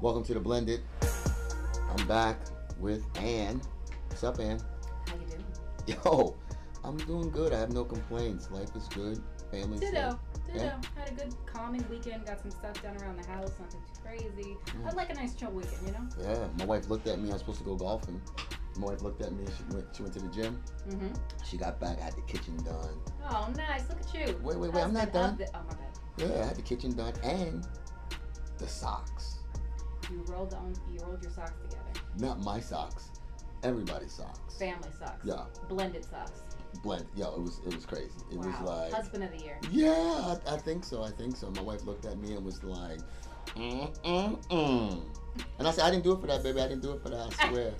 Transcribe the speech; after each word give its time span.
Welcome 0.00 0.22
to 0.24 0.34
the 0.34 0.40
Blended. 0.40 0.80
I'm 1.90 2.06
back 2.06 2.38
with 2.78 3.04
Ann. 3.18 3.60
What's 4.08 4.22
up, 4.22 4.38
Ann? 4.38 4.60
How 5.06 5.14
you 5.14 5.26
doing? 5.26 5.98
Yo, 6.04 6.36
I'm 6.84 6.96
doing 6.98 7.30
good. 7.30 7.52
I 7.52 7.58
have 7.58 7.72
no 7.72 7.84
complaints. 7.84 8.50
Life 8.50 8.74
is 8.76 8.86
good. 8.88 9.20
Family's 9.50 9.80
Ditto. 9.80 10.18
good. 10.46 10.52
Ditto. 10.52 10.64
Yeah. 10.64 10.80
Had 10.96 11.08
a 11.10 11.14
good 11.14 11.34
calming 11.46 11.84
weekend. 11.90 12.26
Got 12.26 12.40
some 12.40 12.50
stuff 12.50 12.80
done 12.82 12.96
around 13.02 13.20
the 13.22 13.28
house. 13.28 13.50
Nothing 13.58 13.80
too 13.80 14.00
crazy. 14.04 14.56
Mm. 14.66 14.86
I'd 14.86 14.94
like 14.94 15.10
a 15.10 15.14
nice 15.14 15.34
chill 15.34 15.50
weekend, 15.50 15.86
you 15.86 15.92
know? 15.92 16.06
Yeah, 16.20 16.46
my 16.58 16.64
wife 16.64 16.88
looked 16.88 17.08
at 17.08 17.18
me. 17.18 17.30
I 17.30 17.32
was 17.32 17.40
supposed 17.40 17.58
to 17.58 17.64
go 17.64 17.74
golfing. 17.74 18.20
My 18.76 18.86
wife 18.86 19.02
looked 19.02 19.22
at 19.22 19.32
me. 19.32 19.44
She 19.46 19.74
went. 19.74 19.86
She 19.96 20.02
went 20.02 20.14
to 20.14 20.20
the 20.20 20.28
gym. 20.28 20.62
Mm-hmm. 20.88 21.08
She 21.44 21.56
got 21.56 21.80
back. 21.80 21.98
I 22.00 22.04
had 22.04 22.14
the 22.14 22.22
kitchen 22.22 22.56
done. 22.58 23.00
Oh, 23.30 23.48
nice. 23.56 23.88
Look 23.88 23.98
at 24.00 24.14
you. 24.14 24.38
Wait, 24.42 24.58
wait, 24.58 24.72
wait, 24.72 24.84
I'm 24.84 24.92
not 24.92 25.12
done. 25.12 25.36
the- 25.38 25.48
oh, 25.54 25.60
my 25.66 25.74
bad. 25.74 25.88
Yeah, 26.18 26.42
I 26.42 26.46
had 26.46 26.56
the 26.56 26.62
kitchen 26.62 26.92
done 26.94 27.14
and 27.24 27.66
the 28.58 28.68
socks. 28.68 29.37
You 30.10 30.24
rolled 30.28 30.54
on. 30.54 30.74
You 30.92 31.00
rolled 31.04 31.22
your 31.22 31.32
socks 31.32 31.52
together. 31.62 31.84
Not 32.18 32.40
my 32.40 32.60
socks. 32.60 33.10
Everybody's 33.62 34.12
socks. 34.12 34.56
Family 34.58 34.88
socks. 34.98 35.24
Yeah. 35.24 35.44
Blended 35.68 36.04
socks. 36.04 36.42
Blend. 36.82 37.06
Yo, 37.16 37.34
it 37.34 37.40
was 37.40 37.60
it 37.66 37.74
was 37.74 37.86
crazy. 37.86 38.10
It 38.30 38.38
was 38.38 38.54
like 38.64 38.92
Husband 38.92 39.24
of 39.24 39.32
the 39.32 39.44
year. 39.44 39.58
Yeah, 39.70 39.92
I, 40.46 40.54
I 40.54 40.56
think 40.58 40.84
so. 40.84 41.02
I 41.02 41.10
think 41.10 41.36
so. 41.36 41.50
My 41.50 41.62
wife 41.62 41.84
looked 41.84 42.06
at 42.06 42.18
me 42.18 42.34
and 42.34 42.44
was 42.44 42.62
like, 42.62 43.00
mm, 43.56 43.96
mm, 44.04 44.48
mm. 44.48 45.02
and 45.58 45.68
I 45.68 45.70
said, 45.70 45.84
I 45.84 45.90
didn't 45.90 46.04
do 46.04 46.12
it 46.12 46.20
for 46.20 46.26
that, 46.26 46.42
baby. 46.42 46.60
I 46.60 46.68
didn't 46.68 46.82
do 46.82 46.92
it 46.92 47.02
for 47.02 47.08
that. 47.08 47.34
I 47.40 47.48
swear, 47.50 47.72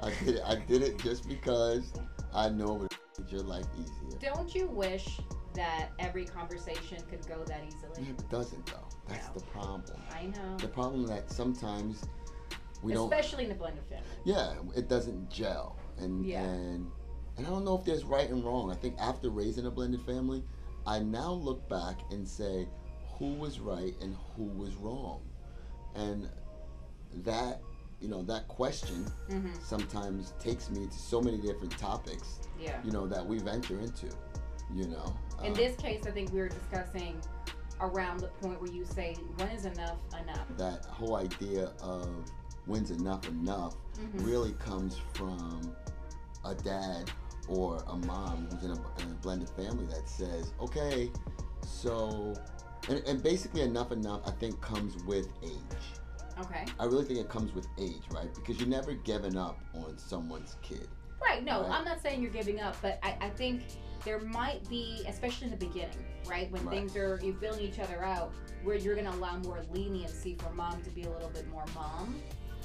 I 0.00 0.10
did 0.24 0.36
it. 0.36 0.42
I 0.46 0.56
did 0.56 0.82
it 0.82 0.98
just 0.98 1.28
because 1.28 1.92
I 2.32 2.48
know 2.48 2.76
it 2.76 2.78
would 2.82 2.94
make 3.18 3.32
your 3.32 3.42
life 3.42 3.66
easier. 3.78 4.18
Don't 4.20 4.54
you 4.54 4.68
wish 4.68 5.20
that 5.54 5.90
every 5.98 6.24
conversation 6.24 6.98
could 7.08 7.26
go 7.26 7.42
that 7.44 7.64
easily? 7.66 8.08
It 8.08 8.30
doesn't 8.30 8.66
though. 8.66 8.83
That's 9.08 9.28
the 9.28 9.40
problem. 9.40 10.00
I 10.12 10.26
know. 10.26 10.56
The 10.58 10.68
problem 10.68 11.06
that 11.06 11.30
sometimes 11.30 12.04
we 12.82 12.92
don't. 12.92 13.12
Especially 13.12 13.44
in 13.44 13.48
the 13.50 13.54
blended 13.54 13.84
family. 13.84 14.04
Yeah, 14.24 14.54
it 14.76 14.88
doesn't 14.88 15.30
gel, 15.30 15.76
and 15.98 16.24
Yeah. 16.24 16.42
and 16.42 16.90
and 17.36 17.46
I 17.46 17.50
don't 17.50 17.64
know 17.64 17.76
if 17.76 17.84
there's 17.84 18.04
right 18.04 18.28
and 18.28 18.44
wrong. 18.44 18.70
I 18.70 18.74
think 18.74 18.96
after 18.98 19.28
raising 19.30 19.66
a 19.66 19.70
blended 19.70 20.02
family, 20.02 20.42
I 20.86 21.00
now 21.00 21.32
look 21.32 21.68
back 21.68 21.98
and 22.10 22.26
say 22.26 22.68
who 23.18 23.34
was 23.34 23.60
right 23.60 23.94
and 24.00 24.16
who 24.36 24.44
was 24.44 24.74
wrong, 24.76 25.20
and 25.94 26.28
that 27.24 27.60
you 28.00 28.08
know 28.08 28.22
that 28.22 28.48
question 28.48 29.06
Mm-hmm. 29.30 29.48
sometimes 29.62 30.34
takes 30.38 30.68
me 30.70 30.86
to 30.86 30.92
so 30.98 31.20
many 31.20 31.38
different 31.38 31.76
topics 31.78 32.40
Yeah. 32.60 32.78
you 32.84 32.90
know 32.90 33.06
that 33.06 33.24
we 33.24 33.38
venture 33.38 33.78
into, 33.80 34.08
you 34.74 34.86
know. 34.88 35.14
In 35.42 35.48
Um, 35.52 35.54
this 35.54 35.76
case, 35.76 36.06
I 36.06 36.10
think 36.10 36.32
we 36.32 36.40
were 36.40 36.48
discussing 36.48 37.20
around 37.80 38.20
the 38.20 38.28
point 38.28 38.60
where 38.60 38.70
you 38.70 38.84
say, 38.84 39.14
when 39.36 39.48
is 39.48 39.64
enough 39.66 39.98
enough? 40.22 40.46
that 40.56 40.84
whole 40.86 41.16
idea 41.16 41.72
of 41.82 42.08
when's 42.66 42.90
enough 42.90 43.26
enough 43.28 43.74
Mhm. 43.98 44.26
really 44.26 44.52
comes 44.54 44.96
from 45.14 45.74
a 46.44 46.54
dad 46.54 47.10
or 47.48 47.82
a 47.88 47.96
mom 47.96 48.48
who's 48.50 48.64
in 48.64 48.70
a, 48.70 48.74
in 49.02 49.10
a 49.12 49.14
blended 49.20 49.50
family 49.50 49.84
that 49.86 50.08
says, 50.08 50.52
okay, 50.60 51.10
so, 51.66 52.34
and, 52.88 53.02
and 53.06 53.22
basically 53.22 53.60
enough 53.62 53.92
enough 53.92 54.22
I 54.26 54.30
think 54.32 54.60
comes 54.60 54.96
with 55.04 55.28
age. 55.42 56.00
Okay. 56.40 56.64
I 56.80 56.84
really 56.86 57.04
think 57.04 57.20
it 57.20 57.28
comes 57.28 57.54
with 57.54 57.68
age, 57.78 58.02
right? 58.10 58.32
Because 58.34 58.58
you're 58.58 58.68
never 58.68 58.92
giving 58.94 59.36
up 59.36 59.60
on 59.74 59.96
someone's 59.98 60.56
kid. 60.62 60.88
Right, 61.22 61.44
no, 61.44 61.62
Right. 61.62 61.70
I'm 61.70 61.84
not 61.84 62.00
saying 62.02 62.22
you're 62.22 62.30
giving 62.32 62.60
up, 62.60 62.76
but 62.82 62.98
I, 63.02 63.16
I 63.20 63.28
think 63.30 63.62
there 64.04 64.20
might 64.20 64.68
be, 64.68 65.04
especially 65.08 65.46
in 65.46 65.50
the 65.50 65.66
beginning, 65.66 66.04
right? 66.26 66.50
When 66.50 66.64
Right. 66.64 66.76
things 66.76 66.96
are, 66.96 67.18
you're 67.22 67.34
feeling 67.34 67.60
each 67.60 67.78
other 67.78 68.04
out, 68.04 68.32
where 68.62 68.76
you're 68.76 68.94
going 68.94 69.06
to 69.06 69.12
allow 69.12 69.38
more 69.38 69.62
leniency 69.72 70.36
for 70.38 70.50
mom 70.50 70.82
to 70.82 70.90
be 70.90 71.02
a 71.02 71.10
little 71.10 71.30
bit 71.30 71.48
more 71.48 71.64
mom. 71.74 72.20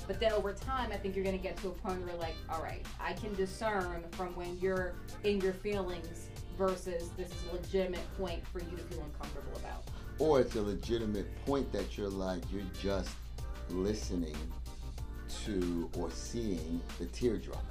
But 0.07 0.19
then 0.19 0.31
over 0.31 0.53
time, 0.53 0.91
I 0.91 0.97
think 0.97 1.15
you're 1.15 1.23
going 1.23 1.37
to 1.37 1.43
get 1.43 1.57
to 1.57 1.67
a 1.69 1.71
point 1.71 2.05
where, 2.05 2.15
like, 2.15 2.35
all 2.49 2.61
right, 2.61 2.85
I 2.99 3.13
can 3.13 3.33
discern 3.35 4.03
from 4.11 4.35
when 4.35 4.57
you're 4.59 4.93
in 5.23 5.39
your 5.39 5.53
feelings 5.53 6.29
versus 6.57 7.09
this 7.15 7.29
is 7.29 7.35
a 7.51 7.55
legitimate 7.55 8.17
point 8.17 8.45
for 8.47 8.59
you 8.59 8.75
to 8.75 8.83
feel 8.83 9.03
uncomfortable 9.03 9.55
about. 9.57 9.83
Or 10.17 10.41
it's 10.41 10.55
a 10.55 10.61
legitimate 10.61 11.27
point 11.45 11.71
that 11.71 11.97
you're 11.97 12.09
like, 12.09 12.41
you're 12.51 12.63
just 12.81 13.11
listening 13.69 14.35
to 15.45 15.89
or 15.97 16.09
seeing 16.11 16.81
the 16.97 17.05
teardrop. 17.07 17.63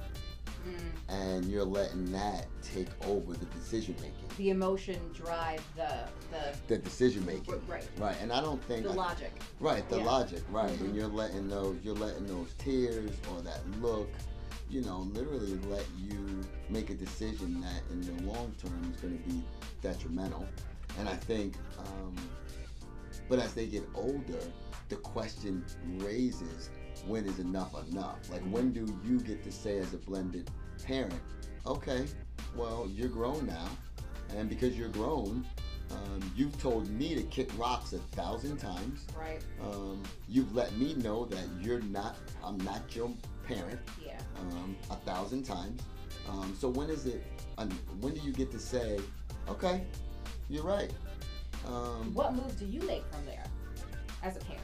Mm. 0.67 1.13
and 1.15 1.45
you're 1.45 1.63
letting 1.65 2.11
that 2.11 2.47
take 2.61 2.89
over 3.07 3.33
the 3.33 3.45
decision 3.45 3.95
making. 3.97 4.13
The 4.37 4.49
emotion 4.49 4.99
drive 5.13 5.63
the 5.75 6.07
the 6.31 6.55
The 6.67 6.77
decision 6.77 7.25
making. 7.25 7.61
right 7.67 7.87
Right. 7.97 8.15
And 8.21 8.31
I 8.31 8.41
don't 8.41 8.61
think 8.65 8.83
the 8.83 8.91
logic. 8.93 9.31
Right, 9.59 9.87
the 9.89 9.97
Yeah. 9.99 10.05
logic, 10.05 10.43
right. 10.51 10.69
Mhm. 10.77 10.81
And 10.81 10.95
you're 10.95 11.07
letting 11.07 11.47
those 11.47 11.77
you're 11.83 11.95
letting 11.95 12.25
those 12.27 12.53
tears 12.57 13.11
or 13.31 13.41
that 13.41 13.61
look, 13.81 14.09
you 14.69 14.81
know, 14.81 14.99
literally 15.13 15.57
let 15.69 15.85
you 15.97 16.41
make 16.69 16.89
a 16.89 16.95
decision 16.95 17.59
that 17.61 17.81
in 17.91 18.01
the 18.01 18.23
long 18.31 18.53
term 18.61 18.91
is 18.93 18.99
gonna 19.01 19.15
be 19.27 19.43
detrimental. 19.81 20.45
And 20.97 21.07
I 21.09 21.15
think 21.15 21.55
um 21.79 22.15
but 23.27 23.39
as 23.39 23.53
they 23.53 23.67
get 23.67 23.83
older, 23.93 24.39
the 24.89 24.95
question 24.97 25.63
raises 25.99 26.69
when 27.07 27.25
is 27.25 27.39
enough 27.39 27.73
enough? 27.91 28.17
Like 28.29 28.41
when 28.43 28.71
do 28.71 28.85
you 29.05 29.19
get 29.19 29.43
to 29.43 29.51
say 29.51 29.77
as 29.79 29.93
a 29.93 29.97
blended 29.97 30.49
parent, 30.85 31.13
okay, 31.65 32.05
well 32.55 32.87
you're 32.91 33.09
grown 33.09 33.45
now, 33.45 33.67
and 34.35 34.49
because 34.49 34.77
you're 34.77 34.89
grown, 34.89 35.45
um, 35.91 36.31
you've 36.35 36.59
told 36.61 36.87
me 36.89 37.15
to 37.15 37.23
kick 37.23 37.49
rocks 37.57 37.93
a 37.93 37.97
thousand 38.15 38.57
times. 38.57 39.05
Right. 39.17 39.41
Um, 39.61 40.03
you've 40.27 40.53
let 40.53 40.75
me 40.77 40.93
know 40.95 41.25
that 41.25 41.45
you're 41.59 41.81
not, 41.81 42.15
I'm 42.43 42.57
not 42.59 42.95
your 42.95 43.11
parent 43.47 43.79
Yeah. 44.05 44.19
um, 44.39 44.75
a 44.91 44.95
thousand 44.97 45.43
times. 45.43 45.81
Um, 46.29 46.55
so 46.59 46.69
when 46.69 46.89
is 46.91 47.05
it? 47.07 47.23
When 47.99 48.13
do 48.13 48.21
you 48.21 48.31
get 48.31 48.51
to 48.51 48.59
say, 48.59 48.99
okay, 49.49 49.83
you're 50.47 50.63
right? 50.63 50.91
Um, 51.65 52.13
What 52.13 52.33
move 52.35 52.57
do 52.57 52.65
you 52.65 52.81
make 52.83 53.03
from 53.11 53.25
there 53.25 53.43
as 54.23 54.37
a 54.37 54.39
parent? 54.41 54.63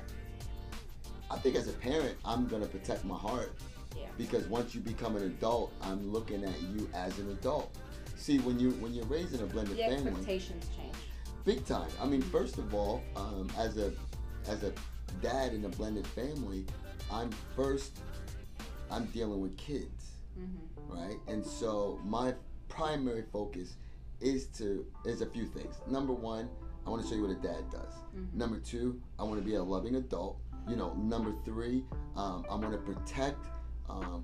I 1.31 1.38
think 1.38 1.56
as 1.56 1.68
a 1.68 1.74
parent, 1.74 2.16
I'm 2.24 2.47
gonna 2.47 2.66
protect 2.68 3.03
my 3.06 3.18
heart 3.18 3.53
Yeah. 3.97 4.06
because 4.18 4.46
once 4.47 4.75
you 4.75 4.81
become 4.81 5.16
an 5.16 5.24
adult, 5.24 5.74
I'm 5.81 6.12
looking 6.12 6.44
at 6.44 6.62
you 6.62 6.90
as 6.94 7.18
an 7.19 7.30
adult. 7.31 7.75
See, 8.18 8.40
when 8.40 8.59
you 8.59 8.72
when 8.74 8.94
you're 8.94 9.06
raising 9.06 9.41
a 9.41 9.46
blended 9.46 9.78
The 9.78 9.84
family, 9.84 9.96
expectations 10.08 10.66
change. 10.75 10.96
big 11.44 11.66
time. 11.66 11.90
I 12.02 12.06
mean, 12.06 12.22
first 12.22 12.58
of 12.58 12.74
all, 12.74 13.02
um, 13.16 13.50
as 13.58 13.78
a 13.78 13.94
as 14.47 14.63
a 14.63 14.72
dad 15.22 15.53
in 15.53 15.66
a 15.66 15.69
blended 15.69 16.06
family, 16.08 16.66
I'm 17.12 17.30
first 17.56 18.00
I'm 18.92 19.06
dealing 19.07 19.42
with 19.42 19.57
kids, 19.57 20.12
Mm-hmm. 20.40 20.94
right? 20.94 21.18
And 21.28 21.46
so 21.46 22.00
my 22.03 22.34
primary 22.68 23.24
focus 23.31 23.75
is 24.22 24.47
to 24.57 24.86
is 25.06 25.22
a 25.22 25.25
few 25.25 25.46
things. 25.46 25.75
Number 25.88 26.13
one, 26.13 26.50
I 26.86 26.90
want 26.90 27.02
to 27.03 27.07
show 27.09 27.16
you 27.16 27.22
what 27.24 27.31
a 27.31 27.36
dad 27.42 27.69
does. 27.72 27.94
Mhm. 28.16 28.34
Number 28.34 28.59
two, 28.59 29.02
I 29.18 29.24
want 29.24 29.40
to 29.40 29.46
be 29.46 29.56
a 29.56 29.63
loving 29.63 29.96
adult. 29.96 30.38
You 30.68 30.76
know, 30.76 30.94
number 30.94 31.31
three, 31.44 31.84
um, 32.16 32.46
I 32.50 32.56
want 32.56 32.72
to 32.72 32.78
protect 32.80 33.46
um, 33.90 34.24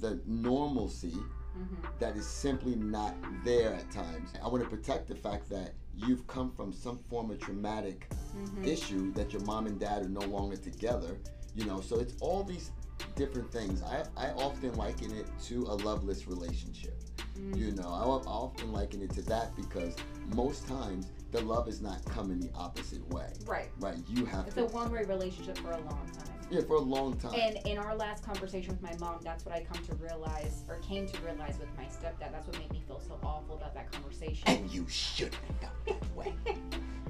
the 0.00 0.20
normalcy 0.26 1.14
Mm-hmm. 1.58 1.88
that 1.98 2.14
is 2.16 2.24
simply 2.28 2.76
not 2.76 3.16
there 3.42 3.72
at 3.72 3.90
times. 3.90 4.32
I 4.44 4.46
want 4.46 4.62
to 4.62 4.68
protect 4.70 5.08
the 5.08 5.16
fact 5.16 5.48
that 5.48 5.72
you've 5.96 6.24
come 6.28 6.52
from 6.52 6.72
some 6.72 6.98
form 6.98 7.30
of 7.32 7.40
traumatic 7.40 8.06
Mm-hmm. 8.36 8.64
issue 8.64 9.12
that 9.14 9.32
your 9.32 9.42
mom 9.42 9.66
and 9.66 9.80
dad 9.80 10.02
are 10.02 10.08
no 10.08 10.20
longer 10.20 10.56
together. 10.56 11.18
You 11.56 11.64
know, 11.64 11.80
so 11.80 11.98
it's 11.98 12.14
all 12.20 12.44
these 12.44 12.70
different 13.16 13.50
things. 13.50 13.82
I, 13.82 14.04
I 14.16 14.30
often 14.32 14.74
liken 14.74 15.10
it 15.10 15.26
to 15.46 15.62
a 15.64 15.74
loveless 15.74 16.28
relationship. 16.28 16.96
Mm-hmm. 17.36 17.54
You 17.54 17.72
know, 17.72 17.88
I, 17.88 18.02
I 18.02 18.30
often 18.30 18.70
liken 18.70 19.02
it 19.02 19.10
to 19.14 19.22
that 19.22 19.56
because 19.56 19.96
most 20.36 20.68
times 20.68 21.08
the 21.30 21.40
love 21.42 21.68
is 21.68 21.80
not 21.82 22.04
coming 22.06 22.40
the 22.40 22.50
opposite 22.54 23.06
way. 23.12 23.30
Right. 23.46 23.68
Right? 23.80 23.98
You 24.08 24.24
have 24.26 24.46
It's 24.46 24.54
to. 24.56 24.64
a 24.64 24.66
one-way 24.68 25.04
relationship 25.04 25.58
for 25.58 25.72
a 25.72 25.76
long 25.78 26.08
time. 26.14 26.34
yeah, 26.50 26.62
for 26.62 26.76
a 26.76 26.80
long 26.80 27.16
time. 27.18 27.34
And 27.38 27.58
in 27.66 27.76
our 27.76 27.94
last 27.94 28.24
conversation 28.24 28.70
with 28.70 28.80
my 28.82 28.96
mom, 28.98 29.20
that's 29.22 29.44
what 29.44 29.54
I 29.54 29.62
come 29.62 29.84
to 29.86 29.94
realize, 29.96 30.62
or 30.68 30.76
came 30.76 31.06
to 31.06 31.20
realize 31.20 31.58
with 31.58 31.68
my 31.76 31.84
stepdad. 31.84 32.32
That's 32.32 32.46
what 32.46 32.58
made 32.58 32.72
me 32.72 32.82
feel 32.86 33.00
so 33.00 33.18
awful 33.22 33.56
about 33.56 33.74
that 33.74 33.92
conversation. 33.92 34.44
and 34.48 34.70
you 34.72 34.86
shouldn't 34.88 35.34
have 35.34 35.56
felt 35.60 35.86
that 35.86 36.16
way. 36.16 36.34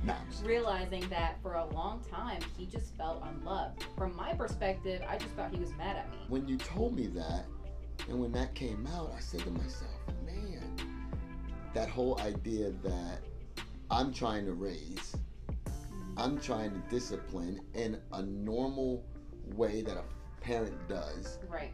no, 0.04 0.14
Realizing 0.42 1.08
that 1.10 1.36
for 1.42 1.54
a 1.54 1.66
long 1.66 2.02
time, 2.10 2.40
he 2.56 2.66
just 2.66 2.96
felt 2.96 3.22
unloved. 3.24 3.84
From 3.96 4.16
my 4.16 4.32
perspective, 4.34 5.00
I 5.08 5.16
just 5.18 5.30
thought 5.34 5.52
he 5.54 5.60
was 5.60 5.72
mad 5.76 5.96
at 5.96 6.10
me. 6.10 6.18
when 6.28 6.48
you 6.48 6.56
told 6.56 6.96
me 6.96 7.06
that, 7.08 7.44
and 8.08 8.18
when 8.18 8.32
that 8.32 8.54
came 8.56 8.84
out, 8.88 9.12
I 9.16 9.20
said 9.20 9.40
to 9.40 9.50
myself, 9.50 9.90
man, 10.26 10.74
that 11.74 11.88
whole 11.88 12.18
idea 12.20 12.70
that 12.82 13.20
I'm 13.90 14.12
trying 14.12 14.44
to 14.46 14.52
raise, 14.52 15.16
I'm 16.16 16.38
trying 16.40 16.70
to 16.72 16.78
discipline 16.90 17.60
in 17.74 17.98
a 18.12 18.22
normal 18.22 19.04
way 19.54 19.82
that 19.82 19.96
a 19.96 20.04
parent 20.42 20.76
does, 20.88 21.38
Right. 21.48 21.72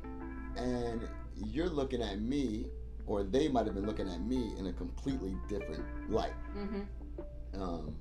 and 0.56 1.08
you're 1.37 1.69
looking 1.69 2.02
at 2.02 2.20
me, 2.20 2.66
or 3.06 3.22
they 3.25 3.49
might 3.49 3.66
have 3.66 3.75
been 3.75 3.87
looking 3.87 4.08
at 4.08 4.20
me 4.20 4.55
in 4.58 4.66
a 4.66 4.72
completely 4.72 5.37
different 5.49 5.84
light. 6.11 6.32
Mm-hmm. 6.56 7.61
Um, 7.61 7.94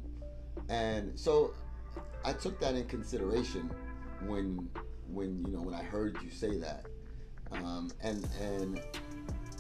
and 0.70 1.18
so 1.20 1.54
I 2.24 2.34
took 2.34 2.60
that 2.60 2.76
in 2.76 2.86
consideration 2.86 3.70
when 4.26 4.70
when 5.10 5.44
you 5.46 5.54
know 5.54 5.62
when 5.62 5.74
I 5.76 5.84
heard 5.84 6.18
you 6.24 6.30
say 6.32 6.58
that, 6.58 6.86
um, 7.52 7.92
and 8.02 8.28
and 8.42 8.82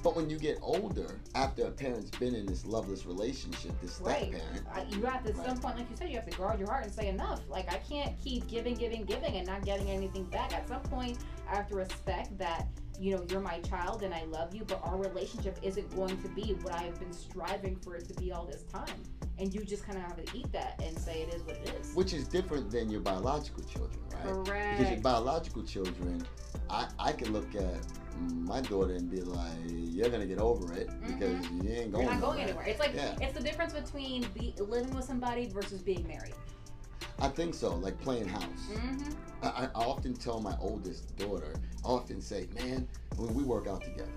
but 0.03 0.15
when 0.17 0.29
you 0.29 0.37
get 0.37 0.59
older, 0.61 1.19
after 1.33 1.65
a 1.65 1.71
parent's 1.71 2.11
been 2.11 2.35
in 2.35 2.45
this 2.45 2.65
loveless 2.65 3.05
relationship, 3.05 3.71
this 3.81 3.93
step 3.93 4.07
Right. 4.07 4.31
parent, 4.31 4.67
I, 4.71 4.83
you 4.95 5.03
have 5.05 5.23
to 5.23 5.29
at 5.29 5.45
some 5.45 5.57
point, 5.57 5.77
like 5.77 5.89
you 5.89 5.95
said, 5.95 6.09
you 6.09 6.17
have 6.17 6.29
to 6.29 6.37
guard 6.37 6.59
your 6.59 6.69
heart 6.69 6.83
and 6.83 6.93
say 6.93 7.07
enough. 7.07 7.39
Like 7.49 7.71
I 7.73 7.77
can't 7.77 8.13
keep 8.21 8.47
giving, 8.47 8.75
giving, 8.75 9.05
giving, 9.05 9.37
and 9.37 9.47
not 9.47 9.63
getting 9.63 9.89
anything 9.89 10.25
back. 10.25 10.53
At 10.53 10.67
some 10.67 10.81
point, 10.81 11.19
I 11.49 11.55
have 11.55 11.69
to 11.69 11.75
respect 11.75 12.37
that 12.37 12.67
you 12.99 13.15
know 13.15 13.25
you're 13.29 13.39
my 13.41 13.59
child 13.59 14.03
and 14.03 14.13
I 14.13 14.23
love 14.25 14.53
you, 14.55 14.63
but 14.65 14.81
our 14.83 14.97
relationship 14.97 15.57
isn't 15.61 15.93
going 15.95 16.21
to 16.21 16.29
be 16.29 16.53
what 16.61 16.73
I 16.73 16.83
have 16.83 16.99
been 16.99 17.13
striving 17.13 17.75
for 17.77 17.95
it 17.95 18.07
to 18.07 18.13
be 18.15 18.31
all 18.31 18.45
this 18.45 18.63
time. 18.63 19.01
And 19.39 19.53
you 19.53 19.63
just 19.65 19.83
kind 19.83 19.97
of 19.97 20.03
have 20.03 20.23
to 20.23 20.37
eat 20.37 20.51
that 20.51 20.79
and 20.83 20.97
say 20.97 21.23
it 21.23 21.33
is 21.33 21.41
what 21.41 21.55
it 21.57 21.75
is. 21.81 21.95
which 21.95 22.13
is 22.13 22.27
different 22.27 22.69
than 22.69 22.89
your 22.89 23.01
biological 23.01 23.63
children, 23.63 23.99
right? 24.13 24.45
Correct. 24.45 24.77
Because 24.77 24.91
your 24.93 25.01
biological 25.01 25.63
children, 25.63 26.25
I, 26.69 26.87
I 26.99 27.11
can 27.13 27.33
look 27.33 27.55
at 27.55 27.81
my 28.29 28.61
daughter 28.61 28.93
and 28.93 29.09
be 29.09 29.21
like, 29.21 29.49
you're 29.67 30.09
gonna 30.09 30.27
get 30.27 30.39
over 30.39 30.71
it 30.73 30.89
because 31.07 31.43
you 31.49 31.69
ain't 31.71 31.91
going. 31.91 31.91
Mm-hmm. 31.91 31.95
You're 31.95 32.03
not 32.11 32.21
going 32.21 32.39
anywhere. 32.41 32.65
It's 32.65 32.79
like 32.79 32.93
Yeah. 32.93 33.15
it's 33.21 33.33
the 33.33 33.43
difference 33.43 33.73
between 33.73 34.25
be, 34.37 34.53
living 34.59 34.93
with 34.95 35.05
somebody 35.05 35.47
versus 35.47 35.81
being 35.81 36.07
married. 36.07 36.35
I 37.23 37.29
think 37.29 37.55
so. 37.55 37.75
Like 37.75 37.99
playing 38.01 38.27
house. 38.27 38.67
Mm-hmm. 38.69 39.13
I, 39.41 39.69
I 39.73 39.83
often 39.83 40.13
tell 40.13 40.41
my 40.41 40.55
oldest 40.59 41.15
daughter, 41.17 41.53
I 41.85 41.87
often 41.87 42.21
say, 42.21 42.47
man, 42.53 42.87
when 43.15 43.33
we 43.33 43.43
work 43.43 43.67
out 43.67 43.81
together, 43.81 44.11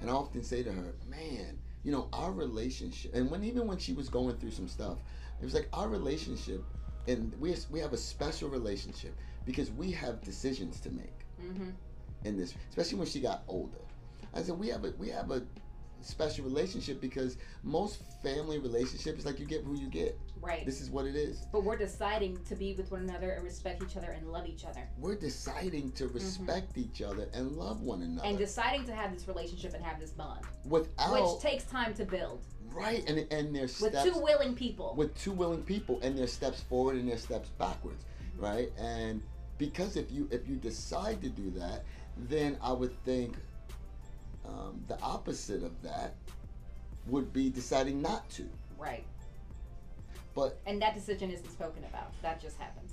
and 0.00 0.08
I 0.10 0.12
often 0.12 0.42
say 0.42 0.62
to 0.62 0.72
her, 0.72 0.94
man, 1.08 1.58
you 1.82 1.92
know, 1.92 2.08
our 2.12 2.32
relationship, 2.32 3.14
and 3.14 3.30
when 3.30 3.44
even 3.44 3.66
when 3.66 3.78
she 3.78 3.92
was 3.92 4.08
going 4.08 4.36
through 4.36 4.52
some 4.52 4.68
stuff, 4.68 4.98
it 5.40 5.44
was 5.44 5.54
like 5.54 5.68
our 5.72 5.88
relationship, 5.88 6.64
and 7.08 7.34
we 7.40 7.54
we 7.70 7.80
have 7.80 7.92
a 7.92 7.96
special 7.96 8.48
relationship 8.48 9.16
because 9.44 9.70
we 9.72 9.90
have 9.92 10.22
decisions 10.22 10.80
to 10.80 10.90
make 10.90 11.12
Mm-hmm. 11.40 11.70
in 12.24 12.36
this, 12.38 12.54
especially 12.70 12.98
when 12.98 13.06
she 13.06 13.20
got 13.20 13.42
older. 13.46 13.76
I 14.34 14.42
said 14.42 14.58
we 14.58 14.68
have 14.68 14.84
a 14.84 14.92
we 14.98 15.08
have 15.10 15.30
a 15.30 15.42
special 16.02 16.44
relationship 16.44 17.00
because 17.00 17.36
most 17.62 18.00
family 18.22 18.58
relationships 18.58 19.24
like 19.24 19.38
you 19.40 19.46
get 19.46 19.64
who 19.64 19.78
you 19.78 19.88
get. 19.88 20.18
Right. 20.40 20.64
This 20.64 20.80
is 20.80 20.90
what 20.90 21.06
it 21.06 21.16
is. 21.16 21.46
But 21.52 21.64
we're 21.64 21.76
deciding 21.76 22.38
to 22.44 22.54
be 22.54 22.74
with 22.74 22.90
one 22.92 23.02
another 23.02 23.30
and 23.30 23.44
respect 23.44 23.82
each 23.82 23.96
other 23.96 24.10
and 24.12 24.30
love 24.30 24.46
each 24.46 24.64
other. 24.64 24.88
We're 24.98 25.16
deciding 25.16 25.92
to 25.92 26.08
respect 26.08 26.76
each 26.76 27.02
other 27.02 27.28
and 27.34 27.52
love 27.52 27.80
one 27.82 28.02
another. 28.02 28.18
Mm-hmm. 28.20 28.28
And 28.28 28.38
deciding 28.38 28.84
to 28.86 28.94
have 28.94 29.12
this 29.12 29.26
relationship 29.26 29.74
and 29.74 29.84
have 29.84 29.98
this 29.98 30.10
bond. 30.10 30.40
without 30.64 31.12
Which 31.12 31.42
takes 31.42 31.64
time 31.64 31.94
to 31.94 32.04
build. 32.04 32.42
right 32.72 33.08
and 33.08 33.26
and 33.32 33.54
there's 33.54 33.80
With 33.80 33.92
steps 33.92 34.10
two 34.14 34.20
willing 34.22 34.54
people. 34.54 34.94
with 34.96 35.16
two 35.18 35.32
willing 35.32 35.62
people 35.62 35.98
and 36.02 36.16
there's 36.18 36.32
steps 36.32 36.60
forward 36.62 36.96
and 36.96 37.08
there's 37.08 37.22
steps 37.22 37.48
backwards 37.58 38.04
right 38.36 38.70
and 38.78 39.22
because 39.56 39.96
if 39.96 40.10
you 40.12 40.28
if 40.30 40.46
you 40.48 40.56
decide 40.56 41.22
to 41.22 41.30
do 41.30 41.50
that 41.52 41.84
then 42.16 42.58
i 42.60 42.70
would 42.72 42.92
think 43.04 43.36
um, 44.46 44.82
the 44.88 45.00
opposite 45.00 45.62
of 45.62 45.80
that 45.82 46.14
would 47.06 47.32
be 47.32 47.50
deciding 47.50 48.00
not 48.02 48.28
to 48.30 48.44
right. 48.78 49.04
but 50.34 50.58
And 50.66 50.80
that 50.82 50.94
decision 50.94 51.30
isn't 51.30 51.50
spoken 51.50 51.84
about. 51.84 52.12
That 52.22 52.40
just 52.40 52.58
happens. 52.58 52.92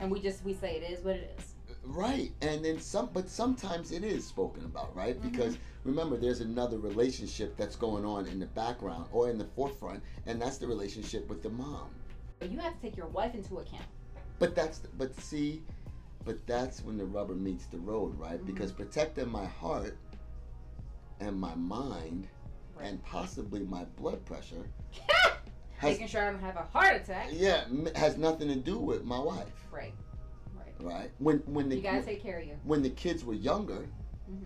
And 0.00 0.10
we 0.10 0.20
just 0.20 0.44
we 0.44 0.54
say 0.54 0.76
it 0.76 0.90
is 0.90 1.04
what 1.04 1.16
it 1.16 1.34
is. 1.38 1.54
right 1.84 2.32
and 2.42 2.64
then 2.64 2.78
some 2.80 3.08
but 3.12 3.28
sometimes 3.28 3.90
it 3.92 4.02
is 4.04 4.26
spoken 4.26 4.64
about 4.64 4.94
right 4.94 5.18
Mhm. 5.18 5.30
because 5.30 5.56
remember 5.84 6.16
there's 6.16 6.40
another 6.40 6.78
relationship 6.78 7.56
that's 7.56 7.76
going 7.76 8.04
on 8.04 8.26
in 8.26 8.38
the 8.38 8.46
background 8.46 9.06
or 9.12 9.30
in 9.30 9.38
the 9.38 9.44
forefront 9.56 10.02
and 10.26 10.40
that's 10.42 10.58
the 10.58 10.66
relationship 10.66 11.26
with 11.28 11.42
the 11.42 11.48
mom 11.50 11.88
But 12.38 12.50
you 12.50 12.58
have 12.58 12.74
to 12.74 12.80
take 12.80 12.96
your 12.96 13.06
wife 13.08 13.34
into 13.34 13.58
account. 13.58 13.84
But 14.38 14.54
that's 14.54 14.78
the, 14.78 14.88
but 14.98 15.14
see, 15.20 15.62
but 16.24 16.46
that's 16.46 16.82
when 16.82 16.96
the 16.96 17.04
rubber 17.04 17.34
meets 17.34 17.66
the 17.66 17.78
road, 17.78 18.18
right? 18.18 18.40
Mhm. 18.42 18.46
Because 18.46 18.72
protecting 18.72 19.28
my 19.30 19.44
heart 19.46 19.96
and 21.20 21.38
my 21.38 21.54
mind 21.54 22.28
Right. 22.74 22.88
and 22.88 23.02
possibly 23.04 23.60
my 23.60 23.84
blood 23.96 24.24
pressure 24.24 24.66
has 25.78 25.92
Making 25.92 26.06
sure 26.08 26.22
I 26.26 26.30
don't 26.30 26.40
have 26.40 26.56
a 26.56 26.62
heart 26.62 26.96
attack. 26.96 27.28
yeah 27.30 27.64
has 27.94 28.16
nothing 28.16 28.48
to 28.48 28.56
do 28.56 28.78
with 28.78 29.04
my 29.04 29.18
wife, 29.18 29.66
Right. 29.70 29.92
Right. 30.54 30.74
right? 30.80 31.10
When 31.18 31.38
when 31.46 31.68
the 31.68 31.76
You 31.76 31.82
gotta 31.82 32.02
take 32.02 32.22
care 32.22 32.38
of 32.38 32.46
you. 32.46 32.56
when 32.64 32.82
the 32.82 32.90
kids 32.90 33.24
were 33.24 33.34
younger, 33.34 33.86
hmm 34.26 34.44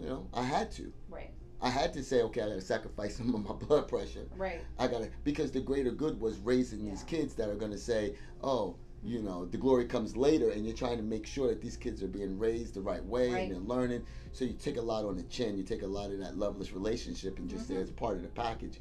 you 0.00 0.06
know, 0.06 0.28
I 0.32 0.42
had 0.44 0.70
to. 0.72 0.92
Right. 1.08 1.30
I 1.60 1.68
had 1.68 1.92
to 1.94 2.02
say, 2.04 2.22
okay, 2.22 2.42
I 2.42 2.48
gotta 2.48 2.60
sacrifice 2.60 3.16
some 3.18 3.34
of 3.34 3.42
my 3.44 3.54
blood 3.54 3.88
pressure. 3.88 4.26
Right. 4.36 4.60
I 4.78 4.86
gotta 4.88 5.08
because 5.24 5.50
the 5.52 5.60
greater 5.60 5.90
good 5.90 6.20
was 6.20 6.38
raising 6.38 6.84
these 6.84 7.02
kids 7.04 7.34
that 7.34 7.48
are 7.48 7.56
gonna 7.56 7.78
say, 7.78 8.14
oh, 8.42 8.76
you 9.02 9.22
know, 9.22 9.46
the 9.46 9.56
glory 9.56 9.86
comes 9.86 10.16
later, 10.16 10.50
and 10.50 10.66
you're 10.66 10.76
trying 10.76 10.98
to 10.98 11.02
make 11.02 11.26
sure 11.26 11.48
that 11.48 11.60
these 11.60 11.76
kids 11.76 12.02
are 12.02 12.08
being 12.08 12.38
raised 12.38 12.74
the 12.74 12.80
right 12.80 13.04
way 13.04 13.32
Right. 13.32 13.42
and 13.42 13.52
they're 13.52 13.76
learning. 13.76 14.04
So 14.32 14.44
you 14.44 14.52
take 14.52 14.76
a 14.76 14.82
lot 14.82 15.04
on 15.04 15.16
the 15.16 15.22
chin, 15.24 15.56
you 15.56 15.64
take 15.64 15.82
a 15.82 15.86
lot 15.86 16.10
of 16.10 16.18
that 16.18 16.36
loveless 16.36 16.72
relationship, 16.72 17.38
and 17.38 17.48
just 17.48 17.66
say 17.66 17.74
Mhm. 17.74 17.80
it's 17.82 17.90
part 17.90 18.16
of 18.16 18.22
the 18.22 18.28
package. 18.28 18.80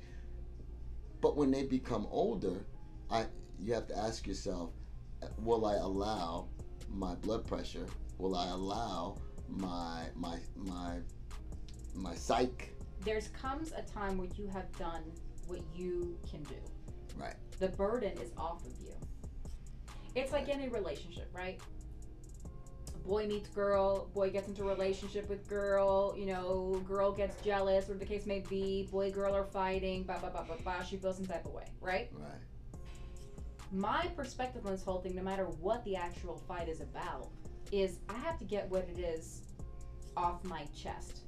But 1.21 1.38
when 1.38 1.51
they 1.51 1.63
become 1.63 2.07
older, 2.12 2.66
I 3.10 3.27
you 3.62 3.74
have 3.74 3.88
to 3.88 3.98
ask 3.98 4.25
yourself, 4.25 4.71
will 5.39 5.66
I 5.66 5.75
allow 5.75 6.48
my 6.89 7.16
blood 7.16 7.45
pressure? 7.45 7.86
Will 8.18 8.36
I 8.36 8.48
allow 8.48 9.18
my 9.50 10.10
my 10.16 10.39
my 10.56 11.01
my 11.94 12.16
psych? 12.16 12.74
There's 13.01 13.30
comes 13.30 13.71
a 13.74 13.81
time 13.81 14.18
where 14.18 14.30
you 14.36 14.48
have 14.48 14.71
done 14.77 15.04
what 15.48 15.62
you 15.75 16.18
can 16.30 16.44
do. 16.44 16.56
Right. 17.18 17.36
The 17.60 17.69
burden 17.69 18.18
is 18.19 18.31
off 18.38 18.66
of 18.66 18.71
you. 18.81 18.94
It's 20.16 20.32
like 20.32 20.50
any 20.50 20.70
relationship, 20.70 21.30
right? 21.34 21.60
Boy 23.06 23.28
meets 23.28 23.50
girl, 23.50 24.10
boy 24.14 24.30
gets 24.30 24.48
into 24.48 24.64
a 24.64 24.68
relationship 24.68 25.30
with 25.30 25.48
girl, 25.48 26.16
you 26.18 26.26
know, 26.28 26.82
girl 26.88 27.12
gets 27.12 27.42
jealous, 27.44 27.86
whatever 27.88 28.00
the 28.00 28.06
case 28.06 28.26
may 28.26 28.42
be, 28.42 28.88
boy, 28.92 29.12
girl 29.12 29.36
are 29.36 29.46
fighting, 29.46 30.04
blah, 30.04 30.20
blah, 30.20 30.30
blah, 30.30 30.44
blah, 30.44 30.58
blah, 30.58 30.84
she 30.84 30.98
feels 30.98 31.18
some 31.18 31.26
type 31.26 31.46
of 31.46 31.54
way, 31.54 31.66
right? 31.82 32.10
Right. 32.14 32.30
my 33.72 34.08
perspective 34.16 34.66
on 34.66 34.72
this 34.74 34.84
whole 34.84 35.00
thing, 35.02 35.16
no 35.16 35.24
matter 35.24 35.46
what 35.46 35.84
the 35.86 35.96
actual 35.96 36.38
fight 36.48 36.68
is 36.70 36.82
about, 36.82 37.30
is 37.72 38.00
I 38.10 38.18
have 38.18 38.38
to 38.40 38.46
get 38.46 38.70
what 38.70 38.88
it 38.90 39.00
is 39.00 39.42
off 40.18 40.44
my 40.44 40.66
chest. 40.76 41.22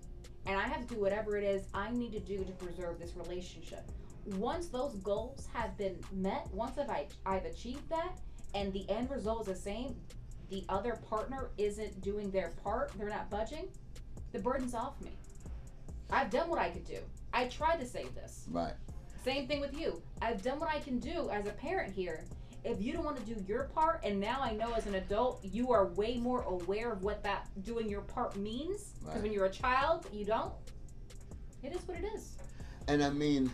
And 0.47 0.59
I 0.59 0.63
have 0.63 0.87
to 0.87 0.95
do 0.95 0.99
whatever 0.99 1.37
it 1.37 1.43
is 1.43 1.67
I 1.73 1.91
need 1.91 2.11
to 2.13 2.19
do 2.19 2.43
to 2.43 2.51
preserve 2.53 2.99
this 2.99 3.15
relationship. 3.15 3.89
Once 4.37 4.67
those 4.67 4.95
goals 4.95 5.47
have 5.53 5.77
been 5.77 5.97
met, 6.11 6.47
once 6.51 6.77
I've, 6.77 6.89
I, 6.89 7.07
I've 7.25 7.45
achieved 7.45 7.87
that, 7.89 8.19
and 8.53 8.71
the 8.73 8.89
end 8.89 9.09
result 9.09 9.41
is 9.41 9.47
the 9.47 9.55
same, 9.55 9.95
the 10.49 10.63
other 10.69 10.99
partner 11.09 11.49
isn't 11.57 12.01
doing 12.01 12.29
their 12.31 12.51
part, 12.63 12.91
they're 12.97 13.09
not 13.09 13.29
budging, 13.29 13.67
the 14.31 14.39
burden's 14.39 14.73
off 14.75 14.99
me. 15.01 15.11
I've 16.09 16.29
done 16.29 16.49
what 16.49 16.59
I 16.59 16.69
could 16.69 16.85
do. 16.85 16.99
I 17.33 17.45
tried 17.45 17.79
to 17.79 17.85
save 17.85 18.13
this. 18.15 18.45
Right. 18.51 18.73
Same 19.23 19.47
thing 19.47 19.61
with 19.61 19.79
you. 19.79 20.01
I've 20.21 20.41
done 20.41 20.59
what 20.59 20.69
I 20.69 20.79
can 20.79 20.99
do 20.99 21.29
as 21.29 21.47
a 21.47 21.51
parent 21.51 21.93
here. 21.93 22.25
If 22.63 22.81
you 22.81 22.93
don't 22.93 23.03
want 23.05 23.17
to 23.17 23.33
do 23.33 23.43
your 23.47 23.63
part, 23.65 24.01
and 24.03 24.19
now 24.19 24.39
I 24.41 24.53
know 24.53 24.73
as 24.73 24.85
an 24.85 24.95
adult, 24.95 25.39
you 25.43 25.71
are 25.71 25.87
way 25.93 26.17
more 26.17 26.43
aware 26.43 26.91
of 26.91 27.01
what 27.03 27.23
that 27.23 27.47
doing 27.63 27.89
your 27.89 28.01
part 28.01 28.35
means. 28.35 28.91
Because 28.99 29.15
Right. 29.15 29.23
when 29.23 29.31
you're 29.33 29.45
a 29.45 29.51
child, 29.51 30.05
you 30.13 30.25
don't. 30.25 30.53
It 31.63 31.73
is 31.73 31.87
what 31.87 31.97
it 31.97 32.05
is. 32.13 32.33
And 32.87 33.03
I 33.03 33.09
mean, 33.09 33.51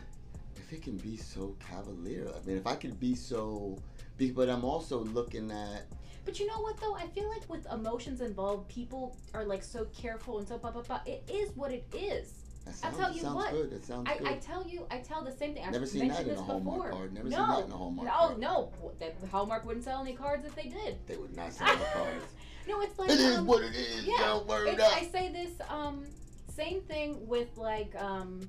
if 0.55 0.73
it 0.73 0.81
can 0.81 0.97
be 0.97 1.15
so 1.15 1.55
cavalier, 1.59 2.27
I 2.29 2.45
mean, 2.45 2.57
if 2.57 2.67
I 2.67 2.75
could 2.75 2.99
be 2.99 3.15
so, 3.15 3.77
be, 4.17 4.31
but 4.31 4.49
I'm 4.49 4.63
also 4.63 4.99
looking 4.99 5.51
at, 5.51 5.83
But 6.25 6.39
you 6.39 6.47
know 6.47 6.59
what 6.61 6.77
though? 6.79 6.95
I 6.95 7.07
feel 7.07 7.29
like 7.29 7.49
with 7.49 7.65
emotions 7.71 8.21
involved, 8.21 8.67
people 8.69 9.15
are 9.33 9.45
like 9.45 9.63
so 9.63 9.85
careful 9.85 10.39
and 10.39 10.47
so 10.47 10.57
blah 10.57 10.71
blah 10.71 10.81
blah. 10.81 11.01
It 11.05 11.23
is 11.31 11.51
what 11.55 11.71
it 11.71 11.85
is. 11.93 12.33
sounds, 12.73 12.97
tell 12.97 13.13
you 13.13 13.21
sounds 13.21 13.35
what, 13.35 13.51
good. 13.51 13.73
It 13.73 13.85
sounds 13.85 14.09
I, 14.09 14.17
good. 14.17 14.27
I 14.27 14.35
tell 14.37 14.67
you, 14.67 14.85
I 14.91 14.97
tell 14.97 15.23
the 15.23 15.31
same 15.31 15.53
thing. 15.53 15.63
I've 15.65 15.71
never 15.71 15.85
seen 15.85 16.07
that 16.09 16.27
in 16.27 16.31
a 16.35 16.41
Hallmark 16.41 16.77
before. 16.77 16.91
card. 16.91 17.13
Never 17.13 17.29
no, 17.29 17.37
seen 17.37 17.47
that 17.47 17.65
in 17.65 17.71
a 17.71 17.77
Hallmark 17.77 18.07
no, 18.07 18.13
card. 18.13 18.39
no. 18.39 18.71
The 18.99 19.27
Hallmark 19.27 19.65
wouldn't 19.65 19.85
sell 19.85 20.01
any 20.01 20.13
cards 20.13 20.45
if 20.45 20.55
they 20.55 20.69
did. 20.69 20.97
They 21.07 21.15
would 21.17 21.35
not 21.35 21.53
sell 21.53 21.75
the 21.77 21.85
cards. 21.85 22.25
No, 22.67 22.81
it's 22.81 22.99
like 22.99 23.09
it 23.09 23.19
is 23.19 23.37
um, 23.37 23.45
what 23.45 23.63
it 23.63 23.75
is. 23.75 24.05
yeah, 24.05 24.17
Don't 24.17 24.67
It's. 24.67 24.83
I 24.83 25.03
say 25.03 25.31
this 25.31 25.51
um 25.69 26.03
same 26.53 26.81
thing 26.81 27.25
with 27.27 27.55
like 27.55 27.93
um 27.97 28.41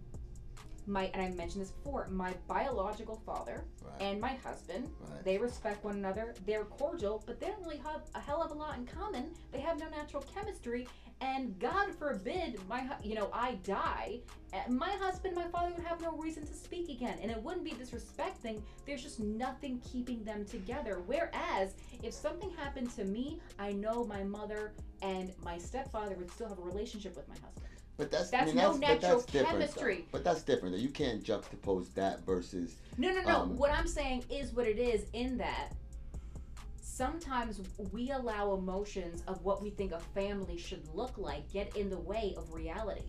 my 0.88 1.10
and 1.14 1.22
I 1.22 1.28
mentioned 1.30 1.62
this 1.62 1.70
before. 1.70 2.08
My 2.10 2.34
biological 2.46 3.20
father 3.26 3.64
right. 3.84 4.02
and 4.02 4.20
my 4.20 4.34
husband, 4.34 4.88
right. 5.00 5.24
they 5.24 5.38
respect 5.38 5.84
one 5.84 5.96
another. 5.96 6.34
They're 6.46 6.64
cordial, 6.64 7.22
but 7.26 7.40
they 7.40 7.46
don't 7.48 7.62
really 7.62 7.78
have 7.78 8.02
a 8.14 8.20
hell 8.20 8.42
of 8.42 8.50
a 8.50 8.54
lot 8.54 8.76
in 8.76 8.86
common. 8.86 9.30
They 9.52 9.60
have 9.60 9.78
no 9.78 9.88
natural 9.88 10.24
chemistry, 10.34 10.88
and 11.20 11.58
God 11.58 11.94
forbid 11.98 12.58
my 12.68 12.88
you 13.02 13.14
know 13.14 13.30
I 13.32 13.54
die, 13.64 14.20
uh, 14.54 14.70
my 14.70 14.90
husband, 14.90 15.34
my 15.34 15.46
father 15.48 15.72
would 15.76 15.84
have 15.84 16.00
no 16.00 16.12
reason 16.12 16.46
to 16.46 16.54
speak 16.54 16.88
again, 16.88 17.18
and 17.20 17.30
it 17.30 17.42
wouldn't 17.42 17.64
be 17.64 17.72
disrespecting. 17.72 18.62
There's 18.86 19.02
just 19.02 19.20
nothing 19.20 19.80
keeping 19.80 20.24
them 20.24 20.44
together. 20.46 21.02
Whereas 21.06 21.74
if 22.02 22.14
something 22.14 22.50
happened 22.50 22.94
to 22.96 23.04
me, 23.04 23.40
I 23.58 23.72
know 23.72 24.04
my 24.04 24.24
mother 24.24 24.72
and 25.02 25.32
my 25.44 25.58
stepfather 25.58 26.14
would 26.16 26.30
still 26.30 26.48
have 26.48 26.58
a 26.58 26.62
relationship 26.62 27.14
with 27.16 27.28
my 27.28 27.34
husband. 27.34 27.67
But 27.98 28.12
that's, 28.12 28.30
That's 28.30 28.44
I 28.44 28.46
mean, 28.46 28.54
no 28.54 28.62
that's, 28.62 28.78
but 28.78 28.88
natural 28.88 29.20
that's 29.20 29.50
chemistry. 29.50 30.06
But 30.12 30.22
that's 30.22 30.42
different. 30.42 30.76
Though. 30.76 30.80
You 30.80 30.88
can't 30.88 31.22
juxtapose 31.22 31.92
that 31.94 32.24
versus 32.24 32.76
No, 32.96 33.10
no, 33.10 33.22
no. 33.22 33.36
Um, 33.40 33.58
what 33.58 33.72
I'm 33.72 33.88
saying 33.88 34.24
is 34.30 34.52
what 34.52 34.68
it 34.68 34.78
is 34.78 35.06
in 35.14 35.36
that 35.38 35.72
sometimes 36.80 37.60
we 37.92 38.12
allow 38.12 38.54
emotions 38.54 39.24
of 39.26 39.44
what 39.44 39.60
we 39.60 39.70
think 39.70 39.90
a 39.90 39.98
family 39.98 40.56
should 40.56 40.82
look 40.94 41.18
like 41.18 41.50
get 41.52 41.76
in 41.76 41.90
the 41.90 41.98
way 41.98 42.34
of 42.36 42.52
reality. 42.52 43.02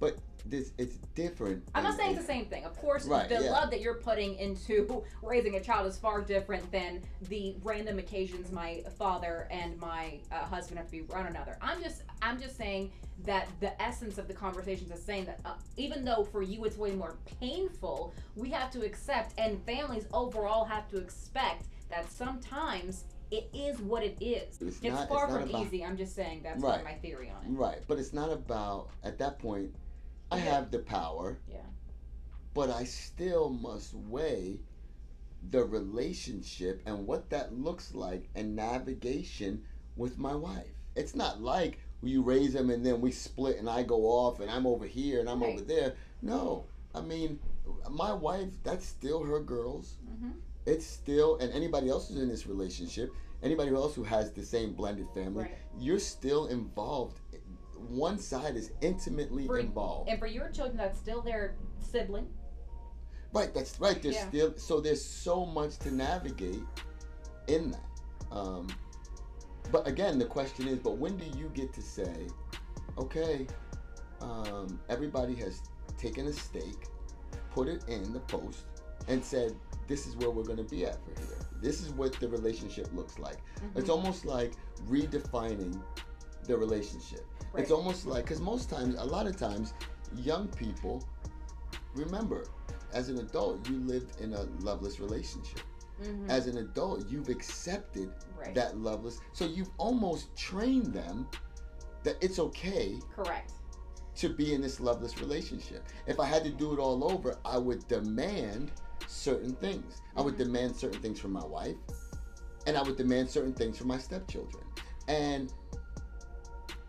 But 0.00 0.16
this 0.46 0.72
it's 0.78 0.96
different. 1.14 1.62
I'm 1.74 1.84
not 1.84 1.96
saying 1.98 2.12
it's 2.16 2.20
the 2.22 2.26
same 2.26 2.46
thing. 2.46 2.64
Of 2.64 2.74
course, 2.78 3.04
Right, 3.06 3.28
the 3.28 3.34
yeah. 3.44 3.50
love 3.52 3.70
that 3.70 3.82
you're 3.82 3.94
putting 4.00 4.34
into 4.36 5.04
raising 5.22 5.56
a 5.56 5.60
child 5.60 5.86
is 5.86 5.98
far 5.98 6.22
different 6.22 6.72
than 6.72 7.02
the 7.28 7.54
random 7.62 7.98
occasions 7.98 8.50
my 8.50 8.82
father 8.98 9.46
and 9.50 9.78
my 9.78 10.18
uh, 10.32 10.36
husband 10.36 10.78
have 10.78 10.86
to 10.90 10.92
be 10.92 11.12
around 11.12 11.26
another. 11.26 11.58
I'm 11.60 11.82
just, 11.82 12.02
I'm 12.22 12.40
just 12.40 12.56
saying 12.56 12.90
that 13.24 13.48
the 13.60 13.80
essence 13.80 14.16
of 14.16 14.26
the 14.28 14.32
conversations 14.34 14.90
is 14.90 15.02
saying 15.04 15.26
that 15.26 15.40
uh, 15.44 15.52
even 15.76 16.06
though 16.06 16.24
for 16.24 16.40
you 16.40 16.64
it's 16.64 16.78
way 16.78 16.92
more 16.92 17.16
painful, 17.38 18.14
we 18.34 18.48
have 18.48 18.70
to 18.70 18.80
accept, 18.82 19.34
and 19.38 19.62
families 19.66 20.06
overall 20.14 20.64
have 20.64 20.88
to 20.88 20.96
expect 20.96 21.66
that 21.90 22.10
sometimes 22.10 23.04
it 23.30 23.48
is 23.52 23.78
what 23.80 24.02
it 24.02 24.16
is. 24.22 24.56
It's 24.62 24.78
It's, 24.78 24.82
not- 24.82 25.08
far 25.10 25.26
it's 25.26 25.34
from 25.34 25.50
about- 25.50 25.66
easy. 25.66 25.84
I'm 25.84 25.98
just 25.98 26.16
saying 26.16 26.40
that's 26.42 26.62
Right. 26.62 26.82
my 26.82 26.94
theory 26.94 27.30
on 27.30 27.44
it. 27.44 27.50
Right, 27.54 27.80
but 27.86 27.98
it's 27.98 28.14
not 28.14 28.32
about 28.32 28.88
at 29.04 29.18
that 29.18 29.38
point. 29.38 29.74
I 30.30 30.38
have 30.38 30.70
the 30.70 30.78
power. 30.78 31.38
Yeah. 31.48 31.56
But 32.54 32.70
I 32.70 32.84
still 32.84 33.50
must 33.50 33.94
weigh 33.94 34.60
the 35.50 35.64
relationship 35.64 36.82
and 36.86 37.06
what 37.06 37.30
that 37.30 37.54
looks 37.54 37.94
like 37.94 38.28
and 38.34 38.54
navigation 38.54 39.62
with 39.96 40.18
my 40.18 40.34
wife. 40.34 40.66
It's 40.96 41.14
not 41.14 41.40
like 41.40 41.78
you 42.02 42.22
raise 42.22 42.52
them 42.52 42.70
and 42.70 42.84
then 42.84 43.00
we 43.00 43.10
split 43.12 43.58
and 43.58 43.68
I 43.68 43.82
go 43.82 44.02
off 44.06 44.40
and 44.40 44.50
I'm 44.50 44.66
over 44.66 44.86
here 44.86 45.20
and 45.20 45.28
I'm 45.28 45.42
Right. 45.42 45.54
over 45.54 45.62
there. 45.62 45.94
No, 46.22 46.66
I 46.94 47.00
mean, 47.00 47.38
my 47.90 48.12
wife, 48.12 48.50
that's 48.62 48.86
still 48.86 49.22
her 49.24 49.40
girls. 49.40 49.96
hmm 50.06 50.30
It's 50.66 50.84
still, 50.86 51.38
and 51.38 51.50
anybody 51.52 51.88
else 51.88 52.08
who's 52.08 52.18
in 52.20 52.28
this 52.28 52.46
relationship, 52.46 53.12
anybody 53.42 53.70
else 53.74 53.94
who 53.94 54.02
has 54.04 54.30
the 54.32 54.44
same 54.44 54.74
blended 54.74 55.06
family, 55.14 55.44
Right. 55.44 55.58
you're 55.78 55.98
still 55.98 56.46
involved. 56.48 57.18
One 57.88 58.18
side 58.18 58.56
is 58.56 58.72
intimately 58.80 59.46
For- 59.46 59.58
involved. 59.58 60.08
And 60.10 60.18
for 60.18 60.26
your 60.26 60.50
children, 60.50 60.76
that's 60.76 60.98
still 60.98 61.22
their 61.22 61.56
sibling. 61.80 62.28
Right, 63.32 63.52
that's 63.54 63.78
right. 63.80 64.00
There's 64.02 64.16
Yeah. 64.16 64.28
still 64.28 64.54
so 64.56 64.80
there's 64.80 65.04
so 65.04 65.46
much 65.46 65.78
to 65.80 65.90
navigate 65.94 66.62
in 67.46 67.70
that. 67.70 67.86
Um, 68.32 68.66
but 69.72 69.86
again, 69.86 70.18
the 70.18 70.24
question 70.24 70.66
is, 70.68 70.78
but 70.78 70.96
when 70.98 71.16
do 71.16 71.24
you 71.38 71.48
get 71.54 71.72
to 71.74 71.82
say, 71.82 72.26
okay, 72.98 73.46
um, 74.20 74.80
everybody 74.88 75.34
has 75.36 75.60
taken 75.96 76.26
a 76.26 76.32
stake, 76.32 76.88
put 77.52 77.68
it 77.68 77.84
in 77.88 78.12
the 78.12 78.20
post, 78.20 78.64
and 79.08 79.24
said, 79.24 79.54
this 79.86 80.06
is 80.06 80.16
where 80.16 80.30
we're 80.30 80.44
going 80.44 80.56
to 80.58 80.64
be 80.64 80.84
at 80.84 80.98
for 81.04 81.20
here. 81.20 81.38
This 81.60 81.80
is 81.82 81.90
what 81.90 82.12
the 82.14 82.28
relationship 82.28 82.88
looks 82.94 83.18
like. 83.18 83.38
It's 83.74 83.88
Mhm. 83.88 83.92
almost 83.94 84.24
like 84.24 84.54
redefining 84.88 85.80
the 86.44 86.56
relationship. 86.56 87.26
Right. 87.52 87.62
It's 87.62 87.72
almost 87.72 88.06
like 88.06 88.24
because 88.24 88.40
most 88.40 88.70
times, 88.70 88.94
a 88.98 89.04
lot 89.04 89.26
of 89.26 89.36
times, 89.36 89.74
young 90.16 90.48
people 90.48 91.04
remember 91.94 92.44
as 92.92 93.08
an 93.08 93.18
adult 93.18 93.68
you 93.68 93.76
lived 93.78 94.20
in 94.20 94.32
a 94.34 94.42
loveless 94.60 95.00
relationship. 95.00 95.60
Mhm. 96.02 96.28
As 96.28 96.46
an 96.46 96.58
adult, 96.58 97.08
you've 97.08 97.28
accepted 97.28 98.10
Right. 98.36 98.54
that 98.54 98.78
loveless. 98.78 99.20
So 99.32 99.44
you've 99.44 99.70
almost 99.78 100.34
trained 100.34 100.92
them 100.92 101.28
that 102.04 102.16
it's 102.22 102.38
okay 102.38 102.98
Correct. 103.14 103.52
to 104.16 104.28
be 104.30 104.54
in 104.54 104.62
this 104.62 104.80
loveless 104.80 105.20
relationship. 105.20 105.84
If 106.06 106.18
I 106.18 106.24
had 106.24 106.42
to 106.44 106.50
do 106.50 106.72
it 106.72 106.78
all 106.78 107.04
over, 107.12 107.38
I 107.44 107.58
would 107.58 107.86
demand 107.86 108.72
certain 109.06 109.54
things. 109.56 110.00
I 110.16 110.22
would 110.22 110.34
Mhm. 110.34 110.38
demand 110.38 110.76
certain 110.76 111.00
things 111.02 111.20
from 111.20 111.32
my 111.32 111.44
wife, 111.44 111.76
and 112.66 112.76
I 112.76 112.82
would 112.82 112.96
demand 112.96 113.28
certain 113.28 113.52
things 113.52 113.76
from 113.76 113.88
my 113.88 113.98
stepchildren. 113.98 114.64
And 115.08 115.52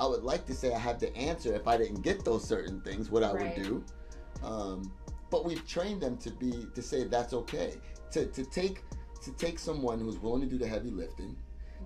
I 0.02 0.08
would 0.08 0.24
like 0.24 0.48
to 0.48 0.56
say 0.56 0.74
I 0.74 0.80
have 0.80 1.00
the 1.00 1.16
answer 1.16 1.54
if 1.54 1.68
I 1.68 1.78
didn't 1.78 2.02
get 2.02 2.26
those 2.26 2.44
certain 2.44 2.82
things, 2.82 3.12
what 3.12 3.24
I 3.24 3.32
Right. 3.34 3.56
would 3.56 3.64
do. 3.64 3.86
Um, 4.44 4.92
but 5.30 5.46
we've 5.46 5.66
trained 5.68 6.02
them 6.02 6.18
to 6.18 6.32
be 6.32 6.68
to 6.74 6.82
say 6.82 7.04
that's 7.04 7.34
okay. 7.34 7.80
To, 8.12 8.26
to 8.26 8.44
take 8.44 8.84
to 9.22 9.32
take 9.34 9.60
someone 9.60 10.00
who's 10.00 10.18
willing 10.18 10.42
to 10.42 10.48
do 10.48 10.58
the 10.58 10.68
heavy 10.68 10.90
lifting, 10.90 11.38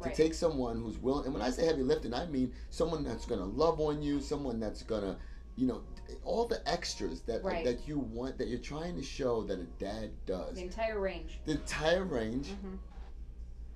to 0.01 0.09
take 0.11 0.33
someone 0.33 0.79
who's 0.81 0.97
willing 0.97 1.25
and 1.25 1.33
when 1.33 1.43
i 1.43 1.49
say 1.49 1.65
heavy 1.65 1.83
lifting 1.83 2.13
i 2.13 2.25
mean 2.27 2.51
someone 2.69 3.03
that's 3.03 3.25
going 3.25 3.39
to 3.41 3.45
love 3.45 3.79
on 3.81 4.01
you 4.01 4.21
someone 4.21 4.59
that's 4.59 4.81
going 4.83 5.01
to 5.03 5.17
you 5.57 5.67
know 5.67 5.81
all 6.23 6.45
the 6.47 6.61
extras 6.69 7.21
that 7.21 7.43
Right. 7.43 7.63
that 7.65 7.87
you 7.87 7.99
want 7.99 8.37
that 8.37 8.47
you're 8.47 8.59
trying 8.59 8.95
to 8.95 9.03
show 9.03 9.43
that 9.43 9.59
a 9.59 9.65
dad 9.79 10.11
does 10.25 10.55
the 10.55 10.63
entire 10.63 10.99
range. 10.99 11.39
the 11.45 11.53
entire 11.53 12.03
range 12.05 12.49
hmm 12.49 12.75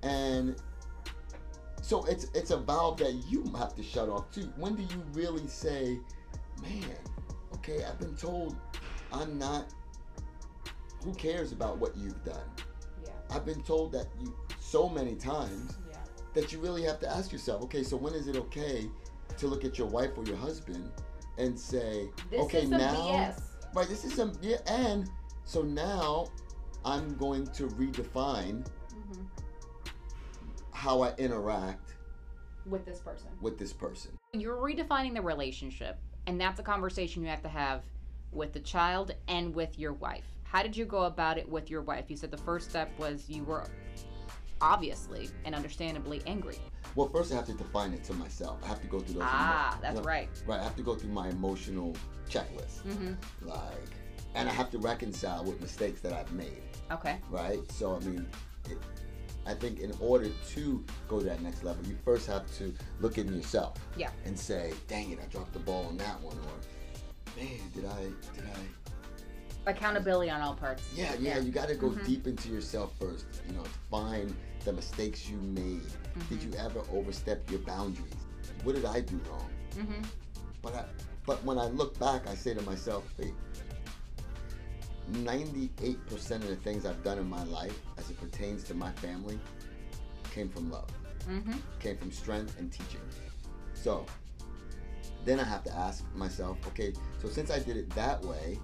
and 0.02 0.56
so 1.90 2.04
it's 2.06 2.26
it's 2.36 2.52
a 2.52 2.58
valve 2.58 2.98
that 2.98 3.14
you 3.28 3.44
have 3.58 3.74
to 3.76 3.82
shut 3.82 4.10
off 4.10 4.32
too 4.32 4.48
when 4.58 4.76
do 4.76 4.84
you 4.84 5.02
really 5.12 5.48
say 5.48 5.98
man 6.62 6.96
okay 7.56 7.84
i've 7.84 7.98
been 7.98 8.16
told 8.16 8.56
i'm 9.12 9.40
not 9.40 9.66
who 11.04 11.12
cares 11.16 11.52
about 11.52 11.80
what 11.80 11.98
you've 11.98 12.24
done 12.24 12.48
Yeah. 13.04 13.10
i've 13.32 13.44
been 13.44 13.64
told 13.64 13.92
that 13.94 14.06
you 14.22 14.36
so 14.60 14.88
many 14.88 15.16
times 15.16 15.78
Yeah. 15.90 15.98
that 16.36 16.54
you 16.54 16.60
really 16.60 16.84
have 16.84 17.00
to 17.00 17.10
ask 17.10 17.32
yourself 17.32 17.64
okay 17.64 17.82
so 17.82 17.98
when 17.98 18.14
is 18.14 18.28
it 18.28 18.36
okay 18.36 18.88
to 19.40 19.48
look 19.48 19.66
at 19.66 19.80
your 19.80 19.88
wife 19.88 20.12
or 20.16 20.24
your 20.26 20.38
husband 20.38 20.92
and 21.40 21.58
say 21.60 22.08
This 22.30 22.42
okay 22.42 22.64
is 22.64 22.70
now 22.70 23.34
BS. 23.34 23.42
right 23.74 23.88
this 23.90 24.06
is 24.06 24.14
some 24.14 24.34
yeah 24.44 24.58
and 24.68 25.10
so 25.44 25.64
now 25.64 26.28
i'm 26.86 27.16
going 27.18 27.48
to 27.48 27.64
redefine 27.82 28.64
hmm 28.94 29.24
how 30.80 31.02
i 31.02 31.14
interact 31.18 31.96
With 32.66 32.86
this 32.86 33.00
person. 33.00 33.28
with 33.42 33.60
this 33.60 33.74
person 33.74 34.12
You're 34.34 34.56
redefining 34.56 35.14
the 35.14 35.22
relationship, 35.22 36.00
and 36.26 36.40
that's 36.40 36.60
a 36.60 36.64
conversation 36.64 37.22
you 37.22 37.28
have 37.30 37.42
to 37.44 37.50
have 37.50 37.84
with 38.32 38.54
the 38.54 38.60
child 38.62 39.12
and 39.28 39.54
with 39.56 39.78
your 39.80 39.92
wife. 39.94 40.24
How 40.44 40.64
did 40.64 40.78
you 40.78 40.86
go 40.86 41.04
about 41.04 41.38
it 41.38 41.50
with 41.50 41.70
your 41.70 41.82
wife? 41.82 42.06
You 42.10 42.16
said 42.16 42.32
the 42.32 42.38
first 42.38 42.70
step 42.70 42.90
was 42.98 43.28
you 43.28 43.44
were 43.44 43.66
obviously 44.62 45.30
and 45.46 45.54
understandably 45.56 46.22
angry. 46.28 46.58
well 46.96 47.08
first 47.10 47.32
i 47.32 47.36
have 47.36 47.46
to 47.46 47.54
define 47.54 47.94
it 47.94 48.04
to 48.04 48.14
myself 48.14 48.58
i 48.64 48.68
have 48.68 48.82
to 48.82 48.88
go 48.88 49.00
through 49.00 49.16
those 49.16 49.24
Ah, 49.26 49.72
emo- 49.74 49.82
that's 49.82 49.96
no, 50.00 50.02
right. 50.04 50.30
right 50.46 50.60
i 50.60 50.64
have 50.64 50.76
to 50.76 50.84
go 50.84 50.96
through 50.96 51.12
my 51.12 51.28
emotional 51.30 51.94
checklist 52.30 52.82
Mm-hmm. 52.88 53.14
like 53.48 53.92
and 54.36 54.50
i 54.50 54.52
have 54.52 54.70
to 54.72 54.78
reconcile 54.80 55.44
with 55.46 55.60
mistakes 55.62 56.00
that 56.02 56.12
i've 56.14 56.32
made 56.34 56.64
Okay. 56.92 57.18
right? 57.30 57.60
So 57.72 57.96
I 57.96 58.00
mean, 58.00 58.28
it, 58.70 58.78
I 59.50 59.56
think 59.56 59.80
in 59.80 59.92
order 60.00 60.30
to 60.54 60.86
go 61.08 61.18
to 61.20 61.26
that 61.26 61.42
next 61.42 61.64
level, 61.64 61.84
you 61.88 61.98
first 62.06 62.28
have 62.28 62.46
to 62.60 62.72
look 63.00 63.18
in 63.18 63.34
yourself, 63.36 63.74
Yeah. 63.98 64.12
and 64.24 64.38
say, 64.38 64.74
"Dang 64.88 65.10
it, 65.10 65.20
I 65.20 65.26
dropped 65.26 65.54
the 65.54 65.60
ball 65.60 65.86
on 65.86 65.98
that 65.98 66.22
one," 66.22 66.38
or 66.38 67.36
"Man, 67.36 67.58
did 67.74 67.86
I, 67.86 68.04
did 68.36 68.46
I?" 68.46 69.72
Accountability 69.72 70.30
on 70.30 70.42
all 70.42 70.54
parts. 70.54 70.84
Yeah, 70.96 71.14
yeah. 71.16 71.36
Yeah. 71.36 71.40
You 71.40 71.52
got 71.52 71.68
to 71.68 71.76
go 71.76 71.90
Mhm. 71.90 72.06
deep 72.06 72.28
into 72.28 72.50
yourself 72.50 72.94
first. 73.00 73.26
You 73.48 73.56
know, 73.56 73.64
find 73.90 74.36
the 74.66 74.74
mistakes 74.74 75.28
you 75.28 75.38
made. 75.38 75.82
Did 76.30 76.40
Mhm. 76.42 76.52
you 76.54 76.60
ever 76.60 76.82
overstep 76.92 77.50
your 77.50 77.60
boundaries? 77.62 78.14
What 78.64 78.76
did 78.76 78.86
I 78.86 79.02
do 79.02 79.20
wrong? 79.30 79.50
Mm-hmm. 79.76 80.04
But 80.62 80.76
I, 80.76 80.86
but 81.26 81.44
when 81.44 81.58
I 81.58 81.66
look 81.68 81.98
back, 82.00 82.28
I 82.28 82.36
say 82.36 82.54
to 82.54 82.62
myself, 82.62 83.04
wait. 83.18 83.34
98% 85.12 86.32
of 86.32 86.48
the 86.48 86.56
things 86.58 86.86
I've 86.86 87.04
done 87.04 87.18
in 87.18 87.30
my 87.30 87.44
life 87.46 87.78
as 87.98 88.10
it 88.10 88.20
pertains 88.20 88.64
to 88.66 88.74
my 88.74 88.92
family 88.94 89.40
came 90.34 90.50
from 90.50 90.72
love, 90.72 90.90
Mm-hmm. 91.28 91.54
came 91.80 91.98
from 91.98 92.12
strength 92.12 92.58
and 92.60 92.72
teaching. 92.72 93.02
So 93.74 94.06
then 95.26 95.40
I 95.40 95.44
have 95.44 95.64
to 95.66 95.76
ask 95.76 96.04
myself, 96.16 96.58
okay, 96.68 96.94
so 97.22 97.28
since 97.28 97.52
I 97.52 97.60
did 97.60 97.78
it 97.78 97.90
that 97.92 98.24
way, 98.24 98.60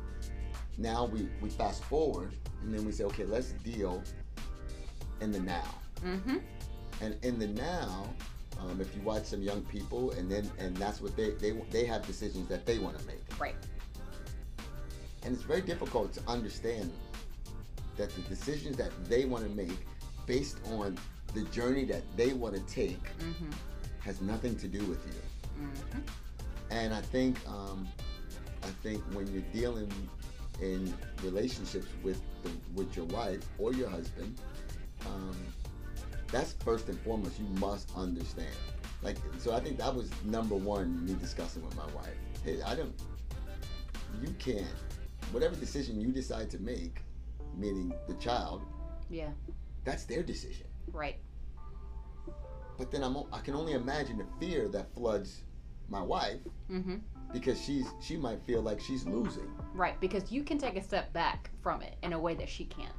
now 0.78 1.06
we, 1.06 1.28
we 1.42 1.50
fast 1.50 1.84
forward 1.84 2.32
and 2.62 2.74
then 2.74 2.86
we 2.86 2.92
say, 2.92 3.04
okay, 3.06 3.26
let's 3.26 3.52
deal 3.64 4.02
in 5.22 5.32
the 5.32 5.40
now. 5.40 5.76
Mm-hmm. 6.04 6.38
And 7.02 7.18
in 7.24 7.40
the 7.40 7.48
now, 7.48 8.08
um, 8.62 8.80
if 8.80 8.96
you 8.96 9.02
watch 9.02 9.26
some 9.26 9.42
young 9.42 9.62
people 9.64 10.12
and 10.12 10.32
then 10.32 10.50
and 10.58 10.76
that's 10.78 11.02
what 11.02 11.16
they 11.18 11.32
they, 11.32 11.52
they 11.72 11.86
have 11.86 12.06
decisions 12.08 12.48
that 12.48 12.66
they 12.66 12.80
want 12.80 12.98
to 12.98 13.06
make. 13.06 13.22
Right. 13.40 13.56
And 15.26 15.34
it's 15.34 15.44
very 15.44 15.62
difficult 15.62 16.14
to 16.14 16.22
understand 16.28 16.92
that 17.98 18.10
the 18.16 18.22
decisions 18.24 18.78
that 18.78 18.92
they 19.10 19.26
want 19.26 19.44
to 19.44 19.50
make 19.56 19.86
based 20.28 20.58
on 20.72 20.98
the 21.34 21.44
journey 21.46 21.84
that 21.86 22.04
they 22.16 22.34
want 22.34 22.56
to 22.56 22.62
take 22.74 23.04
Mm-hmm. 23.20 23.52
has 24.00 24.22
nothing 24.22 24.56
to 24.58 24.68
do 24.68 24.80
with 24.86 25.04
you. 25.08 25.64
Mm-hmm. 25.66 26.00
And 26.72 26.94
I 26.94 27.02
think 27.02 27.38
um, 27.48 27.88
I 28.64 28.68
think 28.84 29.02
when 29.14 29.28
you're 29.34 29.50
dealing 29.54 29.92
in 30.62 30.94
relationships 31.24 31.88
with 32.04 32.22
the, 32.44 32.52
with 32.76 32.96
your 32.96 33.06
wife 33.06 33.42
or 33.58 33.74
your 33.74 33.90
husband, 33.90 34.40
um, 35.06 35.36
that's 36.32 36.54
first 36.54 36.88
and 36.90 37.00
foremost. 37.02 37.40
You 37.40 37.48
must 37.60 37.90
understand. 37.96 38.56
Like 39.02 39.18
so, 39.38 39.54
I 39.54 39.60
think 39.60 39.78
that 39.78 39.94
was 39.94 40.10
number 40.24 40.56
one. 40.56 41.06
Me 41.06 41.14
discussing 41.14 41.64
with 41.64 41.76
my 41.76 41.86
wife. 41.94 42.16
Hey, 42.44 42.62
I 42.62 42.76
don't. 42.76 42.94
You 44.22 44.34
can't. 44.40 44.66
Whatever 45.32 45.56
decision 45.56 46.00
you 46.00 46.12
decide 46.12 46.50
to 46.52 46.60
make, 46.60 47.02
meaning 47.58 47.94
the 48.08 48.14
child, 48.16 48.62
Yeah. 49.10 49.30
that's 49.84 50.04
their 50.06 50.24
decision. 50.24 50.68
Right. 50.92 51.18
but 52.78 52.92
then 52.92 53.04
I'm 53.04 53.16
I 53.32 53.40
can 53.40 53.54
only 53.56 53.72
imagine 53.74 54.18
the 54.18 54.26
fear 54.40 54.68
that 54.70 54.94
floods 54.94 55.44
my 55.88 56.02
wife 56.02 56.40
Mm-hmm. 56.70 56.96
because 57.32 57.60
she's 57.62 57.86
she 58.02 58.18
might 58.18 58.42
feel 58.42 58.62
like 58.62 58.80
she's 58.82 59.06
losing. 59.06 59.50
Right, 59.74 60.00
because 60.02 60.30
you 60.32 60.44
can 60.44 60.58
take 60.58 60.76
a 60.76 60.82
step 60.84 61.12
back 61.14 61.50
from 61.62 61.82
it 61.82 61.96
in 62.04 62.12
a 62.14 62.20
way 62.20 62.34
that 62.36 62.50
she 62.50 62.66
can't. 62.66 62.92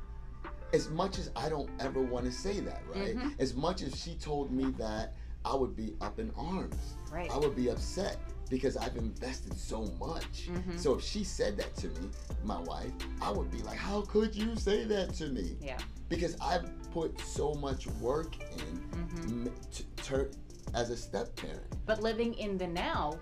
As 0.73 0.89
much 0.91 1.19
as 1.19 1.31
I 1.37 1.49
don't 1.49 1.71
ever 1.79 2.01
want 2.01 2.25
to 2.27 2.33
say 2.33 2.61
that, 2.61 2.83
right? 2.95 3.17
Mhm. 3.17 3.39
As 3.39 3.55
much 3.55 3.83
as 3.83 3.95
she 4.03 4.15
told 4.17 4.51
me 4.51 4.71
that, 4.79 5.15
I 5.45 5.55
would 5.55 5.77
be 5.77 5.95
up 6.01 6.19
in 6.19 6.31
arms. 6.37 6.95
Right. 7.13 7.31
I 7.31 7.37
would 7.39 7.55
be 7.55 7.69
upset 7.69 8.19
because 8.51 8.77
I've 8.77 8.97
invested 8.97 9.55
so 9.59 9.83
much. 9.99 10.49
Mhm. 10.49 10.79
So 10.79 10.95
if 10.95 11.03
she 11.05 11.25
said 11.25 11.57
that 11.59 11.75
to 11.77 11.89
me, 11.89 12.11
my 12.45 12.61
wife, 12.61 12.93
I 13.21 13.31
would 13.31 13.51
be 13.51 13.63
like, 13.63 13.79
"How 13.79 14.03
could 14.03 14.35
you 14.35 14.57
say 14.57 14.85
that 14.85 15.15
to 15.15 15.29
me?" 15.29 15.57
Yeah. 15.61 15.79
Because 16.09 16.37
I've 16.41 16.71
put 16.93 17.21
so 17.21 17.55
much 17.55 17.87
work 18.01 18.37
in 18.41 18.81
Mm-hmm. 18.97 19.47
to, 19.73 19.83
to, 20.05 20.31
as 20.75 20.91
a 20.91 20.97
step 20.97 21.35
parent. 21.37 21.63
But 21.85 22.03
living 22.03 22.35
in 22.35 22.57
the 22.59 22.67
now, 22.67 23.19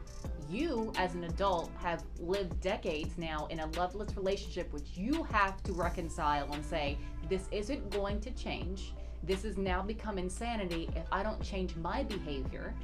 you 0.50 0.92
as 0.96 1.14
an 1.14 1.24
adult 1.24 1.70
have 1.78 2.04
lived 2.20 2.60
decades 2.60 3.16
now 3.16 3.46
in 3.46 3.60
a 3.60 3.66
loveless 3.78 4.16
relationship, 4.16 4.72
which 4.72 4.96
you 4.96 5.22
have 5.24 5.62
to 5.64 5.72
reconcile 5.72 6.52
and 6.52 6.64
say, 6.64 6.98
this 7.28 7.48
isn't 7.50 7.90
going 7.90 8.20
to 8.20 8.30
change. 8.32 8.92
This 9.22 9.42
has 9.44 9.56
now 9.56 9.82
become 9.82 10.18
insanity. 10.18 10.88
If 10.94 11.06
I 11.10 11.22
don't 11.22 11.42
change 11.42 11.74
my 11.76 12.02
behavior, 12.02 12.74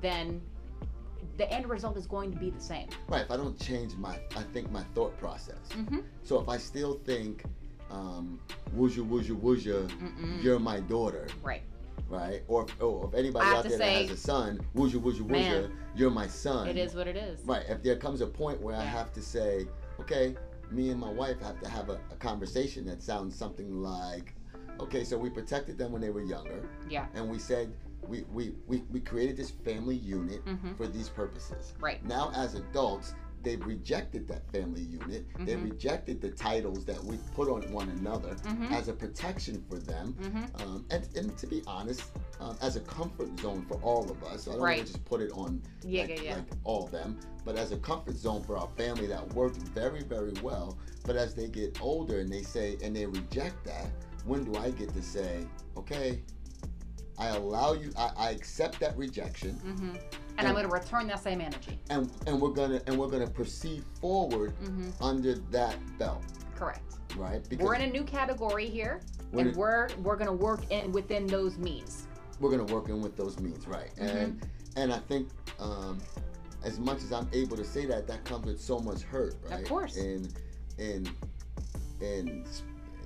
then 0.00 0.40
the 1.36 1.50
end 1.52 1.68
result 1.68 1.96
is 1.96 2.06
going 2.06 2.30
to 2.32 2.38
be 2.38 2.50
the 2.50 2.60
same. 2.60 2.88
Right. 3.08 3.22
If 3.22 3.30
I 3.30 3.36
don't 3.36 3.58
change 3.60 3.94
my, 3.96 4.18
I 4.36 4.42
think 4.52 4.70
my 4.70 4.82
thought 4.94 5.16
process. 5.18 5.58
Mm-hmm. 5.70 5.98
So 6.22 6.40
if 6.40 6.48
I 6.48 6.56
still 6.58 7.00
think, 7.04 7.44
um, 7.90 8.40
wooja 8.72 9.02
wooja 9.02 9.34
wooja, 9.34 9.82
Mm-mm. 10.02 10.42
you're 10.42 10.58
my 10.58 10.80
daughter, 10.80 11.28
Right. 11.42 11.62
right? 12.08 12.42
Or, 12.48 12.66
or 12.80 13.06
if 13.08 13.14
anybody 13.14 13.46
out 13.46 13.62
there 13.64 13.78
say, 13.78 14.02
that 14.04 14.08
has 14.08 14.10
a 14.10 14.16
son, 14.16 14.60
wooja 14.74 14.98
wooja 14.98 15.22
wooja, 15.22 15.32
man, 15.32 15.72
you're 15.94 16.10
my 16.10 16.26
son. 16.26 16.68
It 16.68 16.76
is 16.76 16.94
what 16.94 17.06
it 17.06 17.16
is. 17.16 17.40
Right. 17.44 17.64
If 17.68 17.82
there 17.82 17.96
comes 17.96 18.20
a 18.22 18.26
point 18.26 18.60
where 18.60 18.74
I 18.74 18.82
have 18.84 19.12
to 19.12 19.22
say, 19.22 19.66
okay, 20.00 20.34
me 20.70 20.90
and 20.90 20.98
my 21.00 21.10
wife 21.10 21.40
have 21.42 21.60
to 21.60 21.68
have 21.68 21.90
a, 21.90 22.00
a 22.10 22.16
conversation 22.16 22.84
that 22.86 23.02
sounds 23.02 23.36
something 23.36 23.82
like, 23.82 24.34
okay, 24.80 25.04
so 25.04 25.16
we 25.16 25.30
protected 25.30 25.78
them 25.78 25.92
when 25.92 26.02
they 26.02 26.10
were 26.10 26.22
younger, 26.22 26.68
Yeah. 26.90 27.06
and 27.14 27.30
we 27.30 27.38
said 27.38 27.72
we 28.08 28.22
we, 28.32 28.52
we, 28.66 28.82
we 28.90 29.00
created 29.00 29.36
this 29.36 29.50
family 29.50 29.96
unit 29.96 30.44
Mm-hmm. 30.46 30.74
for 30.74 30.86
these 30.86 31.08
purposes. 31.08 31.74
Right. 31.80 32.04
Now, 32.04 32.30
as 32.34 32.54
adults, 32.54 33.14
they've 33.42 33.64
rejected 33.64 34.26
that 34.28 34.50
family 34.50 34.82
unit. 34.82 35.24
They've 35.38 35.58
Mhm. 35.58 35.70
rejected 35.70 36.20
the 36.20 36.30
titles 36.30 36.84
that 36.86 37.02
we 37.04 37.16
put 37.34 37.48
on 37.48 37.62
one 37.72 37.88
another 37.90 38.34
Mhm. 38.44 38.72
as 38.72 38.88
a 38.88 38.92
protection 38.92 39.62
for 39.68 39.78
them. 39.78 40.14
Mm-hmm. 40.20 40.62
Um, 40.62 40.84
and, 40.90 41.06
and 41.16 41.38
to 41.38 41.46
be 41.46 41.62
honest, 41.66 42.02
um, 42.40 42.56
as 42.60 42.74
a 42.76 42.80
comfort 42.80 43.38
zone 43.38 43.64
for 43.68 43.76
all 43.82 44.10
of 44.10 44.22
us, 44.24 44.48
I 44.48 44.52
don't 44.52 44.60
Right. 44.60 44.76
want 44.78 44.86
to 44.88 44.92
just 44.94 45.04
put 45.04 45.20
it 45.20 45.30
on 45.32 45.62
Yeah, 45.84 46.02
like, 46.02 46.10
yeah, 46.10 46.22
yeah. 46.22 46.34
like 46.36 46.44
all 46.64 46.84
of 46.86 46.90
them, 46.90 47.18
but 47.44 47.56
as 47.56 47.70
a 47.70 47.76
comfort 47.76 48.16
zone 48.16 48.42
for 48.42 48.56
our 48.56 48.68
family 48.76 49.06
that 49.06 49.32
worked 49.34 49.58
very, 49.58 50.02
very 50.02 50.32
well. 50.42 50.76
But 51.04 51.14
as 51.16 51.34
they 51.34 51.46
get 51.48 51.80
older 51.80 52.18
and 52.18 52.28
they 52.28 52.42
say, 52.42 52.78
and 52.82 52.96
they 52.96 53.06
reject 53.06 53.62
that, 53.64 53.90
when 54.24 54.42
do 54.44 54.56
I 54.58 54.70
get 54.72 54.92
to 54.94 55.02
say, 55.02 55.46
okay, 55.76 56.20
I 57.18 57.28
allow 57.28 57.72
you, 57.72 57.90
I, 57.96 58.10
I 58.16 58.30
accept 58.30 58.78
that 58.80 58.96
rejection, 58.96 59.52
Mm-hmm. 59.66 59.96
And 60.38 60.46
I'm 60.46 60.52
going 60.54 60.66
to 60.66 60.72
return 60.72 61.06
that 61.06 61.22
same 61.22 61.40
energy. 61.40 61.78
and 61.88 62.10
and 62.26 62.38
we're 62.38 62.50
gonna 62.50 62.80
and 62.86 62.98
we're 62.98 63.08
gonna 63.08 63.26
proceed 63.26 63.82
forward 64.02 64.52
Mm-hmm. 64.62 65.02
under 65.02 65.34
that 65.50 65.76
belt, 65.98 66.22
Correct. 66.54 66.82
right? 67.16 67.42
Because 67.48 67.64
we're 67.64 67.74
in 67.74 67.82
a 67.82 67.86
new 67.90 68.04
category 68.04 68.66
here, 68.68 69.00
we're, 69.32 69.40
and 69.48 69.56
we're 69.56 69.88
we're 70.02 70.16
going 70.16 70.26
to 70.26 70.32
work 70.34 70.70
in 70.70 70.92
within 70.92 71.26
those 71.26 71.56
means. 71.56 72.06
we're 72.38 72.50
gonna 72.50 72.64
work 72.74 72.90
in 72.90 73.00
with 73.00 73.16
those 73.16 73.38
means, 73.40 73.66
right? 73.66 73.90
Mm-hmm. 73.96 74.16
And 74.16 74.46
and 74.76 74.92
I 74.92 74.98
think 74.98 75.28
um, 75.58 75.98
as 76.64 76.78
much 76.78 76.98
as 76.98 77.12
I'm 77.12 77.28
able 77.32 77.56
to 77.56 77.64
say 77.64 77.86
that, 77.86 78.06
that 78.08 78.24
comes 78.26 78.44
with 78.44 78.60
so 78.60 78.78
much 78.78 79.00
hurt, 79.02 79.36
right? 79.48 79.62
Of 79.62 79.68
course. 79.68 79.96
In 79.96 80.28
in 80.76 81.08
in 82.02 82.44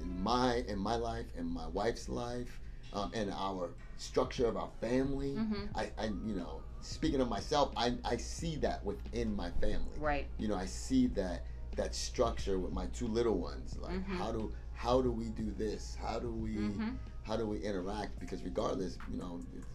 in 0.01 0.23
my 0.23 0.65
in 0.67 0.81
my 0.81 0.97
life, 0.97 1.27
in 1.39 1.47
my 1.47 1.69
wife's 1.69 2.09
life, 2.09 2.59
um, 2.93 3.13
and 3.15 3.31
our 3.33 3.71
structure 4.05 4.47
of 4.47 4.57
our 4.57 4.71
family. 4.81 5.35
Mm-hmm. 5.37 5.65
I, 5.75 5.91
I 5.99 6.05
you 6.07 6.35
know 6.35 6.63
speaking 6.81 7.21
of 7.21 7.29
myself, 7.29 7.73
I 7.77 7.97
I 8.05 8.17
see 8.17 8.57
that 8.57 8.83
within 8.85 9.35
my 9.37 9.51
family. 9.61 9.99
Right. 9.99 10.27
you 10.39 10.49
know 10.49 10.57
i 10.57 10.65
see 10.67 11.07
that 11.09 11.45
that 11.77 11.95
structure 11.95 12.59
with 12.59 12.73
my 12.73 12.87
two 12.87 13.07
little 13.07 13.39
ones 13.39 13.77
like 13.79 13.93
Mhm. 13.93 14.17
how 14.19 14.33
do 14.33 14.53
how 14.73 15.03
do 15.03 15.13
we 15.13 15.29
do 15.29 15.51
this 15.53 15.97
how 16.01 16.19
do 16.19 16.33
we 16.33 16.57
Mm-hmm. 16.57 16.91
how 17.23 17.37
do 17.37 17.47
we 17.47 17.59
interact 17.59 18.19
because 18.19 18.43
regardless 18.43 18.97
you 19.11 19.19
know 19.19 19.41
it's, 19.57 19.67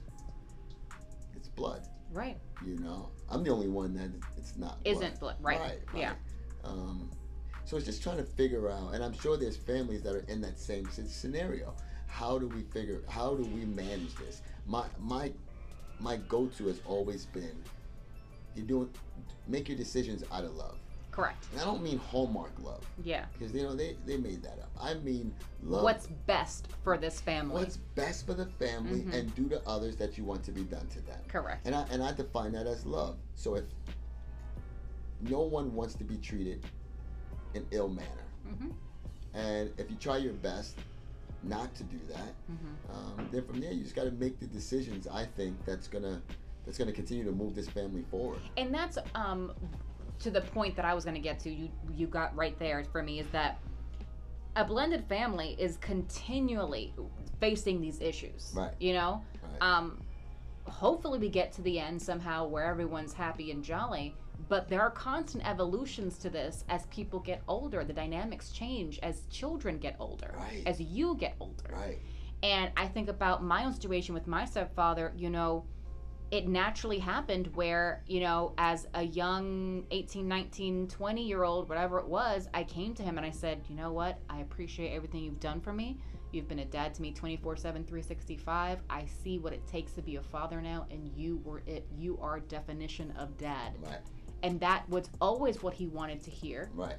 it's 1.36 1.48
blood 1.50 1.82
Right. 2.12 2.38
you 2.66 2.78
know 2.80 3.10
i'm 3.30 3.44
the 3.44 3.52
only 3.52 3.68
one 3.70 3.94
that 3.94 4.10
it's 4.38 4.58
not. 4.58 4.80
Isn't 4.86 5.20
blood. 5.20 5.36
Right. 5.42 5.80
Yeah. 5.96 6.14
um 6.64 7.12
so 7.66 7.78
it's 7.78 7.86
just 7.86 8.02
trying 8.04 8.18
to 8.18 8.24
figure 8.42 8.70
out 8.70 8.94
and 8.94 9.04
i'm 9.04 9.14
sure 9.14 9.38
there's 9.38 9.58
families 9.58 10.02
that 10.04 10.16
are 10.16 10.26
in 10.34 10.42
that 10.42 10.60
same 10.60 10.90
scenario 10.90 11.76
how 12.16 12.40
do 12.40 12.48
we 12.48 12.62
figure 12.62 13.02
how 13.10 13.36
do 13.36 13.44
we 13.44 13.66
manage 13.66 14.16
this 14.16 14.42
my 14.66 14.86
my 15.00 15.32
my 16.00 16.16
go-to 16.30 16.68
has 16.68 16.80
always 16.86 17.26
been 17.26 17.58
you're 18.56 18.66
doing 18.66 18.90
make 19.48 19.68
your 19.68 19.78
decisions 19.78 20.24
out 20.32 20.46
of 20.46 20.56
love 20.56 20.78
Correct. 21.12 21.46
and 21.52 21.62
I 21.62 21.66
don't 21.66 21.82
mean 21.84 21.98
Hallmark 21.98 22.52
love 22.60 22.84
Yeah. 23.04 23.26
because 23.34 23.54
you 23.54 23.64
know 23.64 23.74
they, 23.74 23.96
they 24.06 24.18
made 24.18 24.44
that 24.44 24.60
up. 24.62 24.70
I 24.80 24.96
mean 24.96 25.34
love. 25.64 25.84
What's 25.84 26.08
best 26.08 26.68
for 26.84 26.98
this 26.98 27.22
family? 27.22 27.56
what's 27.62 27.78
best 27.96 28.26
for 28.26 28.34
the 28.34 28.46
family 28.46 29.00
Mhm. 29.04 29.14
and 29.14 29.36
do 29.36 29.48
to 29.48 29.62
others 29.66 29.96
that 29.96 30.18
you 30.18 30.26
want 30.26 30.44
to 30.44 30.52
be 30.52 30.64
done 30.64 30.86
to 30.88 31.00
them. 31.02 31.20
Correct. 31.30 31.66
And 31.66 31.74
I 31.74 31.84
and 31.90 32.04
I 32.04 32.12
define 32.12 32.52
that 32.52 32.68
as 32.68 32.86
love. 32.86 33.16
So 33.36 33.56
if 33.56 33.64
no 35.22 35.42
one 35.42 35.74
wants 35.74 35.96
to 35.96 36.04
be 36.04 36.18
treated 36.18 36.66
in 37.54 37.66
ill 37.72 37.88
manner, 37.90 38.26
Mm-hmm. 38.48 38.70
and 39.34 39.72
if 39.78 39.90
you 39.90 39.96
try 39.98 40.18
your 40.18 40.34
best 40.34 40.78
not 41.48 41.74
to 41.76 41.84
do 41.84 42.00
that, 42.10 42.34
Mm-hmm. 42.52 43.20
um, 43.20 43.30
then 43.32 43.44
from 43.46 43.60
there 43.60 43.72
you 43.72 43.84
just 43.84 43.96
got 43.96 44.04
to 44.04 44.12
make 44.12 44.40
the 44.40 44.48
decisions. 44.48 45.08
I 45.08 45.26
think 45.26 45.56
that's 45.66 45.88
gonna 45.88 46.22
that's 46.66 46.78
gonna 46.78 46.92
continue 46.92 47.24
to 47.26 47.32
move 47.32 47.56
this 47.56 47.70
family 47.70 48.04
forward. 48.10 48.40
And 48.58 48.74
that's 48.74 48.98
um 49.16 49.52
to 50.20 50.32
the 50.32 50.42
point 50.42 50.76
that 50.76 50.86
I 50.86 50.94
was 50.94 51.04
going 51.04 51.16
to 51.16 51.22
get 51.22 51.40
to. 51.42 51.50
You 51.50 51.70
you 51.96 52.08
got 52.08 52.36
right 52.36 52.58
there 52.60 52.84
for 52.92 53.04
me 53.04 53.20
is 53.20 53.28
that 53.32 53.60
a 54.56 54.64
blended 54.64 55.06
family 55.10 55.56
is 55.60 55.78
continually 55.78 56.94
facing 57.40 57.82
these 57.82 58.00
issues. 58.02 58.54
Right. 58.56 58.74
You 58.80 58.94
know. 58.94 59.22
Right. 59.44 59.62
Um, 59.62 60.02
hopefully 60.66 61.20
we 61.20 61.30
get 61.30 61.52
to 61.54 61.62
the 61.62 61.80
end 61.80 62.02
somehow 62.02 62.48
where 62.48 62.66
everyone's 62.66 63.14
happy 63.14 63.52
and 63.52 63.64
jolly. 63.64 64.16
But 64.48 64.68
there 64.70 64.82
are 64.82 64.92
constant 64.92 65.48
evolutions 65.48 66.18
to 66.20 66.30
this 66.30 66.64
as 66.70 66.86
people 66.88 67.20
get 67.20 67.42
older. 67.48 67.84
The 67.84 67.94
dynamics 67.94 68.52
change 68.52 69.00
as 69.02 69.22
children 69.32 69.78
get 69.78 69.96
older, 70.00 70.34
Right. 70.38 70.64
as 70.66 70.80
you 70.80 71.16
get 71.16 71.36
older. 71.40 71.70
right. 71.72 72.00
And 72.44 72.72
I 72.78 72.88
think 72.88 73.10
about 73.10 73.44
my 73.44 73.66
own 73.66 73.74
situation 73.74 74.14
with 74.14 74.28
my 74.28 74.46
stepfather, 74.46 75.14
you 75.18 75.30
know, 75.32 75.66
it 76.32 76.48
naturally 76.48 77.00
happened 77.00 77.48
where, 77.56 78.04
you 78.08 78.20
know, 78.20 78.54
as 78.58 78.88
a 78.94 79.04
young 79.04 79.86
18, 79.92 80.28
19, 80.28 80.88
20 80.88 81.24
year 81.26 81.44
old, 81.44 81.70
whatever 81.70 82.00
it 82.00 82.08
was, 82.08 82.50
I 82.54 82.64
came 82.64 82.94
to 82.96 83.04
him 83.04 83.18
and 83.18 83.26
I 83.26 83.32
said, 83.32 83.64
you 83.70 83.76
know 83.76 83.92
what? 83.94 84.20
I 84.30 84.40
appreciate 84.42 84.92
everything 84.94 85.24
you've 85.24 85.40
done 85.40 85.60
for 85.62 85.72
me. 85.74 85.98
You've 86.32 86.48
been 86.48 86.60
a 86.60 86.66
dad 86.66 86.94
to 86.96 87.02
me 87.02 87.14
24 87.14 87.56
7, 87.56 87.84
365. 87.86 88.80
I 88.90 89.06
see 89.06 89.40
what 89.40 89.54
it 89.54 89.66
takes 89.66 89.94
to 89.94 90.02
be 90.02 90.18
a 90.18 90.22
father 90.22 90.62
now, 90.62 90.86
and 90.92 91.08
you 91.16 91.40
were 91.46 91.62
it. 91.66 91.88
You 91.98 92.20
are 92.22 92.42
definition 92.42 93.12
of 93.18 93.38
dad. 93.38 93.74
Right. 93.82 94.00
And 94.46 94.60
that 94.60 94.88
was 94.90 95.10
always 95.20 95.64
what 95.64 95.74
he 95.74 95.88
wanted 95.88 96.22
to 96.24 96.30
hear 96.30 96.70
Right. 96.76 96.98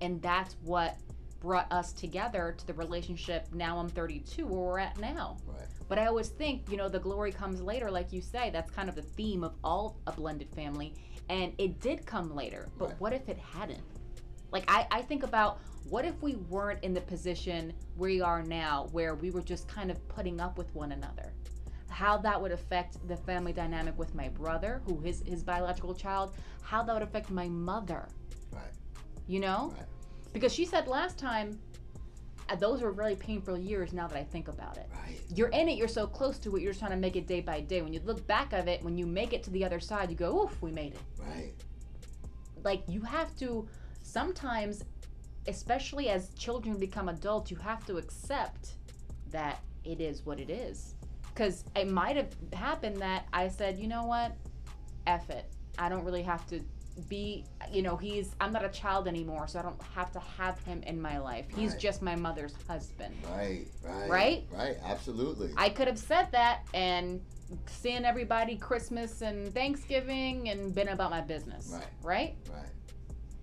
and 0.00 0.20
that's 0.20 0.56
what 0.62 0.96
brought 1.40 1.70
us 1.72 1.92
together 1.92 2.52
to 2.58 2.66
the 2.66 2.74
relationship 2.74 3.46
now 3.52 3.78
i'm 3.78 3.88
32 3.88 4.44
where 4.44 4.60
we're 4.60 4.78
at 4.80 4.98
now 4.98 5.36
Right. 5.46 5.68
but 5.88 5.96
i 6.00 6.06
always 6.06 6.28
think 6.30 6.68
you 6.68 6.76
know 6.76 6.88
the 6.88 6.98
glory 6.98 7.30
comes 7.30 7.60
later 7.62 7.88
like 7.92 8.12
you 8.12 8.20
say 8.20 8.50
that's 8.50 8.72
kind 8.72 8.88
of 8.88 8.96
the 8.96 9.02
theme 9.02 9.44
of 9.44 9.54
all 9.62 10.00
a 10.08 10.12
blended 10.12 10.50
family 10.50 10.92
and 11.28 11.52
it 11.58 11.78
did 11.80 12.04
come 12.04 12.34
later 12.34 12.66
but 12.76 12.88
Right. 12.88 13.00
what 13.00 13.12
if 13.12 13.28
it 13.28 13.38
hadn't 13.38 13.84
like 14.50 14.64
I, 14.66 14.88
I 14.90 15.02
think 15.02 15.22
about 15.22 15.60
what 15.88 16.04
if 16.04 16.20
we 16.20 16.34
weren't 16.34 16.82
in 16.82 16.92
the 16.92 17.00
position 17.02 17.72
we 17.96 18.20
are 18.20 18.42
now 18.42 18.88
where 18.90 19.14
we 19.14 19.30
were 19.30 19.42
just 19.42 19.68
kind 19.68 19.92
of 19.92 20.08
putting 20.08 20.40
up 20.40 20.58
with 20.58 20.74
one 20.74 20.90
another 20.90 21.32
how 21.98 22.16
that 22.16 22.40
would 22.40 22.52
affect 22.52 22.92
the 23.08 23.16
family 23.16 23.52
dynamic 23.52 23.98
with 23.98 24.14
my 24.14 24.28
brother 24.28 24.80
who 24.86 25.00
his 25.00 25.22
his 25.26 25.42
biological 25.42 25.94
child 25.94 26.32
how 26.62 26.80
that 26.84 26.92
would 26.94 27.02
affect 27.02 27.28
my 27.30 27.48
mother 27.48 28.02
Right. 28.52 28.74
you 29.26 29.40
know 29.40 29.74
Right. 29.76 29.86
because 30.32 30.52
she 30.58 30.64
said 30.64 30.86
last 30.86 31.18
time 31.18 31.58
uh, 32.50 32.56
those 32.56 32.80
were 32.82 32.92
really 32.92 33.16
painful 33.16 33.58
years 33.58 33.92
now 33.92 34.06
that 34.06 34.16
I 34.16 34.24
think 34.24 34.48
about 34.48 34.78
it. 34.78 34.88
Right. 35.04 35.20
You're 35.36 35.48
in 35.60 35.68
it, 35.68 35.76
you're 35.76 35.86
so 36.00 36.06
close 36.06 36.38
to 36.38 36.56
it, 36.56 36.62
you're 36.62 36.70
just 36.72 36.80
trying 36.80 36.92
to 36.92 36.96
make 37.06 37.14
it 37.14 37.26
day 37.26 37.42
by 37.42 37.60
day. 37.60 37.82
When 37.82 37.92
you 37.92 38.00
look 38.06 38.26
back 38.26 38.54
of 38.54 38.68
it, 38.68 38.82
when 38.82 38.96
you 38.96 39.06
make 39.06 39.34
it 39.34 39.42
to 39.42 39.50
the 39.50 39.62
other 39.66 39.80
side, 39.80 40.08
you 40.08 40.16
go, 40.16 40.44
oof, 40.44 40.62
we 40.62 40.70
made 40.72 40.94
it. 40.94 41.00
Right. 41.18 41.52
Like 42.64 42.84
you 42.88 43.02
have 43.02 43.36
to 43.40 43.68
sometimes, 44.00 44.82
especially 45.46 46.08
as 46.08 46.30
children 46.30 46.78
become 46.78 47.10
adults, 47.10 47.50
you 47.50 47.58
have 47.58 47.84
to 47.84 47.98
accept 47.98 48.76
that 49.30 49.60
it 49.84 50.00
is 50.00 50.24
what 50.24 50.40
it 50.40 50.48
is. 50.48 50.94
Because 51.38 51.62
it 51.76 51.88
might 51.88 52.16
have 52.16 52.34
happened 52.52 52.96
that 52.96 53.26
I 53.32 53.46
said, 53.46 53.78
you 53.78 53.86
know 53.86 54.04
what, 54.04 54.32
F 55.06 55.30
it. 55.30 55.44
I 55.78 55.88
don't 55.88 56.04
really 56.04 56.22
have 56.22 56.44
to 56.48 56.60
be, 57.08 57.44
you 57.70 57.80
know, 57.80 57.96
he's, 57.96 58.34
I'm 58.40 58.52
not 58.52 58.64
a 58.64 58.68
child 58.68 59.06
anymore, 59.06 59.46
so 59.46 59.60
I 59.60 59.62
don't 59.62 59.80
have 59.94 60.10
to 60.12 60.18
have 60.18 60.58
him 60.64 60.82
in 60.82 61.00
my 61.00 61.18
life. 61.18 61.46
He's 61.54 61.70
Right. 61.70 61.78
just 61.80 62.02
my 62.02 62.16
mother's 62.16 62.54
husband. 62.66 63.14
Right, 63.30 63.66
right, 63.84 64.10
Right? 64.10 64.46
right. 64.50 64.76
Absolutely. 64.84 65.52
I 65.56 65.68
could 65.68 65.86
have 65.86 65.98
said 65.98 66.26
that 66.32 66.66
and 66.74 67.20
seeing 67.66 68.04
everybody 68.04 68.56
Christmas 68.56 69.22
and 69.22 69.54
Thanksgiving 69.54 70.48
and 70.48 70.74
been 70.74 70.88
about 70.88 71.10
my 71.10 71.20
business. 71.20 71.70
Right. 71.72 71.86
Right? 72.02 72.34
right. 72.52 72.66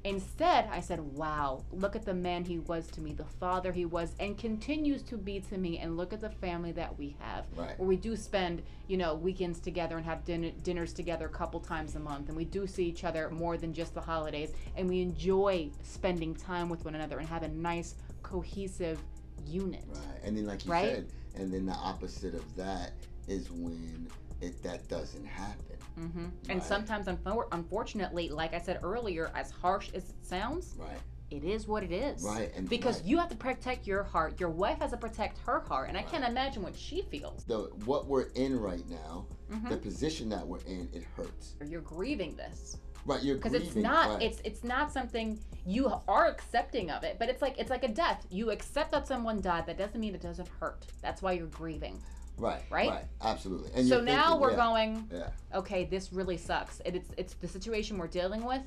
Instead, 0.06 0.70
I 0.72 0.82
said, 0.82 1.00
wow, 1.00 1.63
look 1.72 1.96
at 1.96 2.06
the 2.06 2.13
man 2.13 2.46
he 2.46 2.60
was 2.60 2.86
to 2.91 3.02
me, 3.02 3.12
the 3.12 3.26
father 3.26 3.72
he 3.72 3.86
was 3.86 4.13
and 4.20 4.38
continues 4.38 5.02
to 5.02 5.18
be 5.18 5.39
to 5.39 5.58
me, 5.58 5.80
and 5.80 5.98
look 5.98 6.13
at 6.13 6.22
the 6.22 6.30
family 6.30 6.72
that 6.74 6.96
we 6.96 7.15
have. 7.20 7.46
Right. 7.56 7.78
Where 7.80 7.88
we 7.88 7.96
do 7.96 8.15
spend, 8.15 8.62
you 8.88 8.98
know, 8.98 9.15
weekends 9.15 9.60
together 9.60 9.98
and 9.98 10.06
have 10.06 10.24
din- 10.24 10.54
dinners 10.62 10.94
together 10.94 11.26
a 11.26 11.30
couple 11.30 11.60
times 11.60 11.96
a 11.96 12.00
month, 12.00 12.28
and 12.30 12.38
we 12.38 12.46
do 12.46 12.68
see 12.68 12.86
each 12.86 13.04
other 13.04 13.32
more 13.32 13.58
than 13.58 13.74
just 13.74 13.96
the 13.96 14.02
holidays, 14.02 14.52
and 14.78 14.88
we 14.88 15.02
enjoy 15.02 15.72
spending 15.82 16.36
time 16.36 16.70
with 16.70 16.86
one 16.86 16.94
another 16.94 17.18
and 17.18 17.28
have 17.28 17.41
a 17.41 17.48
nice, 17.48 17.96
cohesive 18.22 19.00
unit. 19.48 19.84
Right. 19.91 20.20
And 20.24 20.38
then, 20.38 20.46
like 20.46 20.65
you 20.65 20.72
Right? 20.72 20.96
said, 20.98 21.08
and 21.36 21.52
then 21.52 21.65
the 21.65 21.74
opposite 21.74 22.36
of 22.36 22.56
that 22.58 22.91
is 23.28 23.50
when 23.50 24.08
it 24.39 24.62
that 24.62 24.88
doesn't 24.88 25.26
happen. 25.26 25.75
Hmm 25.95 26.25
And 26.49 26.62
sometimes, 26.62 27.08
unfor- 27.08 27.47
unfortunately, 27.51 28.29
like 28.29 28.53
I 28.53 28.60
said 28.60 28.79
earlier, 28.84 29.31
as 29.36 29.51
harsh 29.51 29.89
as 29.93 30.10
it 30.10 30.15
sounds, 30.25 30.75
Right. 30.77 30.97
it 31.31 31.43
is 31.43 31.67
what 31.67 31.84
it 31.84 31.91
is. 31.91 32.23
Right. 32.23 32.51
And 32.55 32.69
Because 32.69 32.97
right. 32.99 33.05
you 33.05 33.17
have 33.17 33.29
to 33.29 33.36
protect 33.36 33.88
your 33.88 34.03
heart. 34.03 34.39
Your 34.39 34.49
wife 34.49 34.79
has 34.79 34.91
to 34.91 34.97
protect 34.97 35.38
her 35.39 35.60
heart, 35.62 35.89
and 35.89 35.97
I 35.97 36.03
can't 36.03 36.23
imagine 36.25 36.63
what 36.63 36.75
she 36.75 37.01
feels. 37.03 37.43
the 37.45 37.60
what 37.86 38.08
we're 38.08 38.29
in 38.36 38.60
right 38.60 38.88
now, 38.89 39.25
Mhm. 39.51 39.69
the 39.69 39.77
position 39.77 40.29
that 40.29 40.45
we're 40.45 40.63
in, 40.67 40.89
it 40.93 41.03
hurts. 41.15 41.55
You're 41.65 41.81
grieving 41.81 42.36
this 42.36 42.77
Right. 43.05 43.21
You're 43.21 43.36
because 43.36 43.53
it's 43.53 43.75
not. 43.75 44.10
Right. 44.15 44.23
It's 44.23 44.41
it's 44.43 44.63
not 44.63 44.91
something 44.91 45.39
you 45.65 45.93
are 46.08 46.25
accepting 46.25 46.89
of 46.89 47.03
it, 47.03 47.17
but 47.19 47.29
it's 47.29 47.39
like 47.41 47.55
it's 47.60 47.69
like 47.69 47.84
a 47.84 47.88
death. 47.88 48.25
You 48.31 48.49
accept 48.49 48.91
that 48.93 49.08
someone 49.08 49.41
died. 49.41 49.67
That 49.67 49.77
doesn't 49.77 49.99
mean 49.99 50.15
it 50.15 50.21
doesn't 50.21 50.47
hurt. 50.60 50.88
That's 51.03 51.21
why 51.21 51.34
you're 51.34 51.45
grieving. 51.47 52.01
Right. 52.38 52.62
right? 52.69 52.89
Right. 52.89 53.06
Absolutely. 53.21 53.71
And 53.76 53.88
so 53.88 54.02
now 54.02 54.30
thinking, 54.30 54.41
we're 54.41 54.52
yeah, 54.52 54.56
going. 54.56 55.10
Yeah. 55.12 55.30
Okay, 55.54 55.86
this 55.86 56.13
really 56.13 56.38
sucks. 56.38 56.80
It, 56.86 56.95
it's 56.95 57.12
it's 57.17 57.34
the 57.36 57.48
situation 57.48 57.98
we're 57.98 58.08
dealing 58.08 58.43
with. 58.43 58.62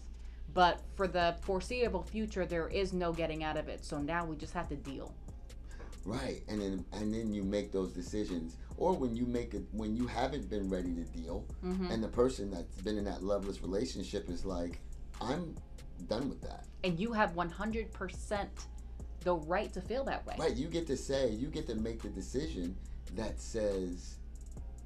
But 0.54 0.80
for 0.96 1.06
the 1.06 1.36
foreseeable 1.42 2.02
future, 2.02 2.46
there 2.46 2.68
is 2.68 2.92
no 2.92 3.12
getting 3.12 3.44
out 3.44 3.56
of 3.56 3.68
it. 3.68 3.84
So 3.84 3.98
now 3.98 4.24
we 4.24 4.36
just 4.36 4.54
have 4.54 4.68
to 4.70 4.76
deal. 4.76 5.12
Right, 6.04 6.42
and 6.48 6.60
then 6.60 6.84
and 6.92 7.12
then 7.12 7.34
you 7.34 7.42
make 7.42 7.70
those 7.70 7.92
decisions, 7.92 8.56
or 8.78 8.94
when 8.94 9.14
you 9.14 9.26
make 9.26 9.52
it 9.52 9.64
when 9.72 9.94
you 9.94 10.06
haven't 10.06 10.48
been 10.48 10.70
ready 10.70 10.94
to 10.94 11.04
deal, 11.04 11.44
hmm 11.60 11.90
and 11.90 12.02
the 12.02 12.08
person 12.08 12.50
that's 12.50 12.80
been 12.82 12.96
in 12.96 13.04
that 13.04 13.22
loveless 13.22 13.60
relationship 13.60 14.30
is 14.30 14.44
like, 14.44 14.80
I'm 15.20 15.54
done 16.08 16.28
with 16.28 16.40
that. 16.42 16.64
And 16.84 16.98
you 16.98 17.12
have 17.12 17.34
100% 17.34 18.48
the 19.24 19.34
right 19.34 19.72
to 19.72 19.80
feel 19.80 20.04
that 20.04 20.24
way. 20.26 20.36
Right, 20.38 20.56
you 20.56 20.68
get 20.68 20.86
to 20.86 20.96
say, 20.96 21.30
you 21.30 21.48
get 21.48 21.66
to 21.66 21.74
make 21.74 22.02
the 22.02 22.08
decision 22.08 22.76
that 23.16 23.40
says, 23.40 24.16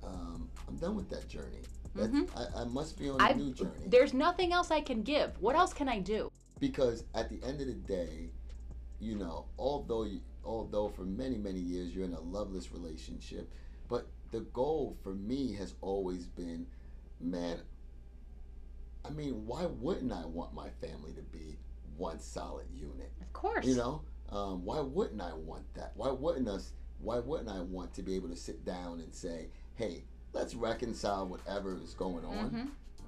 um, 0.04 0.48
I'm 0.68 0.76
done 0.76 0.96
with 0.96 1.08
that 1.10 1.28
journey. 1.28 1.62
That's, 1.94 2.14
I, 2.36 2.62
I 2.62 2.64
must 2.64 2.98
be 2.98 3.10
on 3.10 3.20
a 3.20 3.24
I've- 3.24 3.40
new 3.42 3.52
journey. 3.52 3.84
There's 3.86 4.14
nothing 4.14 4.52
else 4.52 4.70
I 4.70 4.80
can 4.80 5.02
give. 5.02 5.32
What 5.40 5.56
else 5.56 5.72
can 5.72 5.88
I 5.88 5.98
do? 5.98 6.30
because 6.58 7.02
at 7.16 7.28
the 7.28 7.42
end 7.44 7.60
of 7.60 7.66
the 7.66 7.72
day, 7.72 8.30
you 9.00 9.16
know, 9.16 9.46
although 9.58 10.04
you, 10.04 10.20
although 10.44 10.88
for 10.90 11.02
many 11.02 11.36
many 11.36 11.58
years 11.58 11.92
you're 11.92 12.04
in 12.04 12.12
a 12.14 12.20
loveless 12.20 12.70
relationship, 12.72 13.52
but 13.88 14.06
the 14.30 14.40
goal 14.52 14.96
for 15.02 15.12
me 15.12 15.52
has 15.54 15.74
always 15.80 16.24
been, 16.26 16.64
man. 17.20 17.58
I 19.04 19.10
mean, 19.10 19.44
why 19.44 19.66
wouldn't 19.66 20.12
I 20.12 20.24
want 20.24 20.54
my 20.54 20.68
family 20.80 21.12
to 21.14 21.22
be 21.22 21.56
one 21.96 22.20
solid 22.20 22.66
unit? 22.72 23.10
Of 23.20 23.32
course. 23.32 23.66
You 23.66 23.74
know, 23.74 24.02
um, 24.30 24.64
why 24.64 24.78
wouldn't 24.78 25.20
I 25.20 25.34
want 25.34 25.64
that? 25.74 25.90
Why 25.96 26.10
wouldn't 26.12 26.48
us? 26.48 26.72
Why 27.02 27.18
wouldn't 27.18 27.48
I 27.48 27.60
want 27.60 27.92
to 27.94 28.02
be 28.02 28.14
able 28.14 28.28
to 28.28 28.36
sit 28.36 28.64
down 28.64 29.00
and 29.00 29.12
say, 29.14 29.48
hey, 29.74 30.04
let's 30.32 30.54
reconcile 30.54 31.26
whatever 31.26 31.78
is 31.82 31.94
going 31.94 32.24
on. 32.24 32.50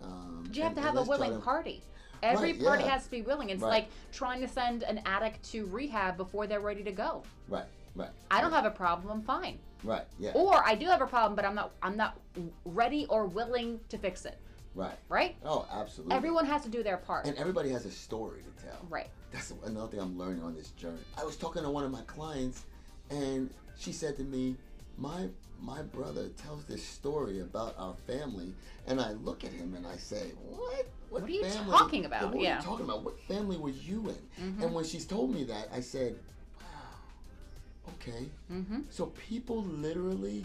Mhm. 0.02 0.04
Um, 0.04 0.50
you 0.52 0.62
have 0.62 0.72
and- 0.72 0.76
to 0.76 0.82
have 0.82 0.96
a 0.96 1.02
willing 1.02 1.32
to- 1.32 1.38
party. 1.40 1.82
Every 2.22 2.52
Right, 2.54 2.62
party 2.62 2.84
yeah. 2.84 2.90
has 2.90 3.04
to 3.04 3.10
be 3.10 3.22
willing. 3.22 3.50
It's 3.50 3.62
Right. 3.62 3.68
like 3.68 3.88
trying 4.12 4.40
to 4.40 4.48
send 4.48 4.82
an 4.82 5.00
addict 5.04 5.42
to 5.52 5.66
rehab 5.66 6.16
before 6.16 6.46
they're 6.46 6.60
ready 6.60 6.82
to 6.82 6.92
go. 6.92 7.22
Right, 7.48 7.66
right. 7.94 8.10
I 8.30 8.40
don't 8.40 8.52
have 8.52 8.64
a 8.64 8.70
problem. 8.70 9.10
I'm 9.12 9.22
fine. 9.22 9.58
Right, 9.82 10.06
yeah, 10.18 10.32
Or 10.34 10.64
I 10.66 10.74
do 10.74 10.86
have 10.86 11.02
a 11.02 11.06
problem, 11.06 11.36
but 11.36 11.44
I'm 11.44 11.54
not. 11.54 11.72
I'm 11.82 11.96
not 11.96 12.18
ready 12.64 13.06
or 13.08 13.26
willing 13.26 13.80
to 13.90 13.98
fix 13.98 14.24
it. 14.24 14.38
right. 14.74 14.98
Right? 15.08 15.36
Oh, 15.44 15.66
absolutely. 15.70 16.16
Everyone 16.16 16.46
has 16.46 16.62
to 16.62 16.68
do 16.70 16.82
their 16.82 16.96
part. 16.96 17.26
and 17.26 17.36
everybody 17.36 17.68
has 17.70 17.84
a 17.84 17.90
story 17.90 18.42
to 18.42 18.64
tell. 18.64 18.80
right. 18.88 19.10
That's 19.30 19.52
another 19.64 19.88
thing 19.88 20.00
I'm 20.00 20.16
learning 20.18 20.42
on 20.42 20.54
this 20.54 20.70
journey. 20.70 21.00
I 21.18 21.24
was 21.24 21.36
talking 21.36 21.62
to 21.62 21.70
one 21.70 21.84
of 21.84 21.90
my 21.92 22.02
clients, 22.02 22.64
and 23.10 23.52
she 23.78 23.92
said 23.92 24.16
to 24.16 24.22
me, 24.24 24.56
"My 24.96 25.28
my 25.60 25.82
brother 25.82 26.28
tells 26.30 26.64
this 26.64 26.84
story 26.84 27.40
about 27.40 27.74
our 27.78 27.94
family," 28.06 28.54
and 28.86 29.00
I 29.00 29.12
look 29.12 29.44
at 29.44 29.52
him 29.52 29.74
and 29.74 29.86
I 29.86 29.96
say, 29.96 30.32
"What? 30.42 30.86
What 31.10 31.22
are 31.22 31.28
you 31.30 31.44
family? 31.44 31.70
talking 31.70 32.04
about? 32.06 32.32
What 32.34 32.42
Yeah. 32.42 32.54
are 32.54 32.58
you 32.58 32.64
talking 32.64 32.84
about? 32.84 33.04
What 33.04 33.18
family 33.20 33.56
were 33.56 33.70
you 33.70 34.08
in?" 34.10 34.28
Mhm. 34.58 34.62
And 34.62 34.74
when 34.74 34.84
she's 34.84 35.06
told 35.06 35.32
me 35.32 35.44
that, 35.44 35.68
I 35.72 35.80
said, 35.80 36.18
"Wow, 36.60 37.92
okay." 37.94 38.30
Mm-hmm. 38.50 38.80
So 38.90 39.06
people 39.28 39.62
literally 39.64 40.44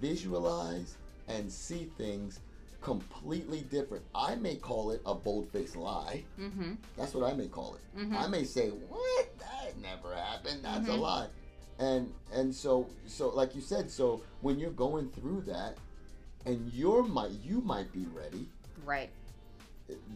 visualize 0.00 0.96
and 1.28 1.50
see 1.50 1.90
things 1.96 2.40
completely 2.80 3.62
different. 3.62 4.04
I 4.14 4.36
may 4.36 4.56
call 4.56 4.92
it 4.92 5.02
a 5.04 5.14
bold-faced 5.14 5.74
lie. 5.76 6.24
Mm-hmm. 6.38 6.74
That's 6.96 7.12
what 7.14 7.30
I 7.30 7.34
may 7.34 7.48
call 7.48 7.74
it. 7.74 7.98
Mhm. 7.98 8.14
I 8.16 8.28
may 8.28 8.44
say, 8.44 8.68
"What? 8.70 9.38
That 9.38 9.76
never 9.78 10.14
happened. 10.14 10.64
That's 10.64 10.88
a 10.88 10.92
Mhm. 10.92 11.00
lie." 11.00 11.28
And 11.78 12.12
and 12.32 12.54
so 12.54 12.88
so 13.06 13.28
like 13.28 13.54
you 13.54 13.60
said, 13.60 13.90
so 13.90 14.22
when 14.40 14.58
you're 14.58 14.70
going 14.70 15.10
through 15.10 15.42
that, 15.42 15.76
and 16.44 16.72
you're 16.72 17.02
might 17.02 17.30
you 17.44 17.60
might 17.60 17.92
be 17.92 18.06
ready, 18.12 18.48
Right. 18.84 19.10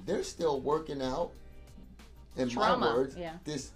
they're 0.06 0.24
still 0.24 0.60
working 0.60 1.00
out. 1.02 1.30
In 2.36 2.48
Trauma, 2.48 2.86
my 2.86 2.94
words, 2.94 3.14
yeah. 3.16 3.34
this 3.44 3.72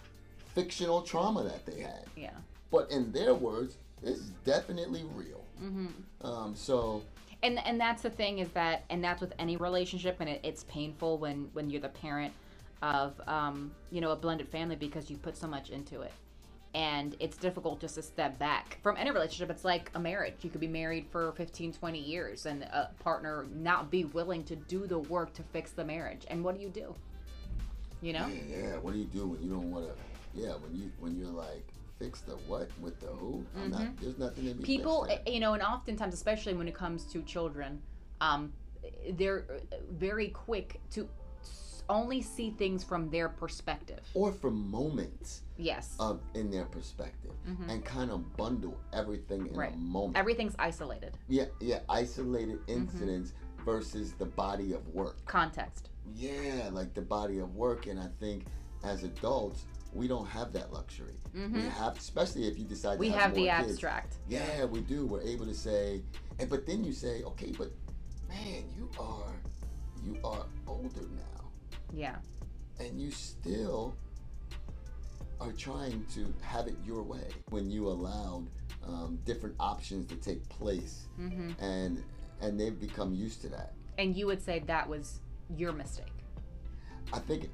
fictional 0.55 1.03
trauma 1.03 1.44
that 1.44 1.66
they 1.66 1.83
had, 1.83 2.05
Yeah. 2.16 2.31
but 2.70 2.90
in 2.90 3.12
their 3.12 3.35
words, 3.35 3.77
it's 4.03 4.31
definitely 4.44 5.05
real. 5.14 5.44
Mm-hmm. 5.62 6.27
Um, 6.27 6.57
so 6.57 7.03
and 7.42 7.59
and 7.64 7.81
that's 7.81 8.03
the 8.03 8.11
thing 8.11 8.38
is 8.38 8.49
that 8.51 8.85
and 8.90 9.03
that's 9.03 9.20
with 9.20 9.33
any 9.38 9.57
relationship 9.57 10.16
and 10.20 10.29
it, 10.29 10.40
it's 10.42 10.64
painful 10.64 11.18
when 11.18 11.49
when 11.53 11.70
you're 11.70 11.81
the 11.81 11.88
parent 11.88 12.33
of 12.83 13.20
um, 13.27 13.70
you 13.90 14.01
know 14.01 14.11
a 14.11 14.16
blended 14.16 14.49
family 14.49 14.77
because 14.77 15.11
you 15.11 15.16
put 15.16 15.37
so 15.37 15.46
much 15.46 15.70
into 15.70 16.01
it 16.03 16.12
and 16.77 17.17
it's 17.21 17.39
difficult 17.39 17.81
just 17.81 17.95
to 17.95 18.03
step 18.03 18.39
back 18.39 18.79
from 18.83 18.97
any 18.99 19.11
relationship 19.11 19.51
it's 19.51 19.65
like 19.65 19.91
a 19.95 19.99
marriage 19.99 20.35
you 20.43 20.51
could 20.51 20.61
be 20.61 20.69
married 20.69 21.07
for 21.11 21.33
15 21.33 21.73
20 21.73 21.99
years 21.99 22.45
and 22.45 22.62
a 22.65 22.91
partner 23.03 23.47
not 23.55 23.91
be 23.91 24.05
willing 24.05 24.45
to 24.45 24.55
do 24.55 24.87
the 24.87 24.99
work 24.99 25.33
to 25.33 25.43
fix 25.43 25.71
the 25.71 25.85
marriage 25.85 26.27
and 26.29 26.45
what 26.45 26.55
do 26.55 26.61
you 26.61 26.69
do 26.69 26.95
you 28.03 28.12
know 28.12 28.27
yeah, 28.29 28.59
yeah, 28.59 28.77
what 28.77 28.93
do 28.93 28.99
you 28.99 29.07
do 29.07 29.27
when 29.27 29.43
you 29.43 29.49
don't 29.49 29.71
want 29.71 29.87
to? 29.87 29.93
Yeah, 30.39 30.53
when 30.57 30.77
you 30.77 30.93
when 31.01 31.17
you're 31.17 31.29
like 31.29 31.67
fix 31.99 32.21
the 32.21 32.33
what 32.33 32.69
with 32.79 33.01
the 33.01 33.07
who? 33.07 33.43
I'm 33.59 33.71
not. 33.71 33.97
There's 34.03 34.19
nothing 34.19 34.45
to 34.45 34.51
be 34.51 34.57
Mm-hmm. 34.57 34.65
people 34.65 35.09
you 35.27 35.41
know 35.41 35.55
and 35.55 35.62
oftentimes 35.62 36.12
especially 36.12 36.53
when 36.53 36.69
it 36.69 36.75
comes 36.75 37.05
to 37.05 37.23
children 37.23 37.81
um, 38.21 38.53
they're 39.12 39.47
very 39.93 40.29
quick 40.29 40.79
to 40.91 41.09
only 41.88 42.20
see 42.22 42.51
things 42.51 42.83
from 42.85 43.11
their 43.11 43.29
perspective 43.29 44.01
or 44.14 44.33
from 44.33 44.70
moments 44.70 45.42
yes 45.57 45.94
of 45.99 46.20
in 46.35 46.51
their 46.51 46.64
perspective 46.66 47.33
Mhm. 47.49 47.68
and 47.70 47.85
kind 47.85 48.11
of 48.11 48.37
bundle 48.37 48.77
everything 48.92 49.46
in 49.46 49.55
Right. 49.55 49.72
a 49.72 49.77
moment. 49.77 50.16
everything's 50.16 50.55
isolated 50.59 51.16
yeah, 51.29 51.46
yeah, 51.61 51.81
isolated 51.88 52.59
Mm-hmm. 52.66 52.72
incidents 52.81 53.33
versus 53.64 54.12
the 54.12 54.27
body 54.27 54.72
of 54.72 54.87
work. 54.94 55.16
context 55.27 55.90
Yeah, 56.14 56.70
like 56.72 56.94
the 56.94 57.03
body 57.03 57.38
of 57.40 57.57
work, 57.57 57.87
and 57.87 57.99
I 57.99 58.09
think 58.20 58.46
as 58.85 59.03
adults 59.05 59.64
we 59.92 60.07
don't 60.07 60.27
have 60.27 60.53
that 60.53 60.72
luxury. 60.75 61.16
We 61.33 61.40
Mhm. 61.40 61.68
have, 61.70 61.96
especially 61.96 62.46
if 62.46 62.59
you 62.59 62.64
decide. 62.66 62.99
we 62.99 63.07
to 63.07 63.12
have 63.12 63.22
have, 63.22 63.35
the 63.35 63.46
kids. 63.46 63.70
abstract 63.72 64.18
Yeah, 64.29 64.64
we 64.66 64.81
do. 64.83 65.07
We're 65.07 65.22
able 65.22 65.46
to 65.46 65.55
say, 65.55 66.03
and 66.38 66.51
but 66.51 66.66
then 66.66 66.85
you 66.85 66.92
say, 66.92 67.22
okay, 67.22 67.53
but 67.57 67.72
man, 68.29 68.64
you 68.77 68.90
are, 69.01 69.33
you 70.05 70.18
are 70.22 70.44
older 70.66 71.01
now, 71.16 71.36
yeah 71.94 72.16
and 72.81 73.01
you 73.01 73.11
still 73.11 73.94
are 75.40 75.53
trying 75.53 76.05
to 76.14 76.33
have 76.42 76.66
it 76.66 76.77
your 76.85 77.03
way. 77.03 77.29
When 77.51 77.70
you 77.70 77.88
allowed 77.88 78.46
um, 78.87 79.18
different 79.27 79.55
options 79.61 80.07
to 80.07 80.16
take 80.16 80.46
place, 80.49 81.09
hmm 81.16 81.51
and 81.61 82.03
and 82.40 82.59
they've 82.59 82.79
become 82.79 83.14
used 83.14 83.40
to 83.42 83.49
that. 83.51 83.72
and 83.99 84.16
you 84.16 84.27
would 84.27 84.42
say 84.42 84.59
that 84.66 84.88
was 84.88 85.20
your 85.57 85.72
mistake 85.72 86.12
I 87.12 87.18
think, 87.20 87.49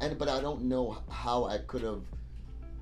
and 0.00 0.18
but 0.18 0.28
I 0.28 0.40
don't 0.40 0.62
know 0.64 0.98
how 1.10 1.44
I 1.44 1.58
could 1.58 1.82
have. 1.82 2.02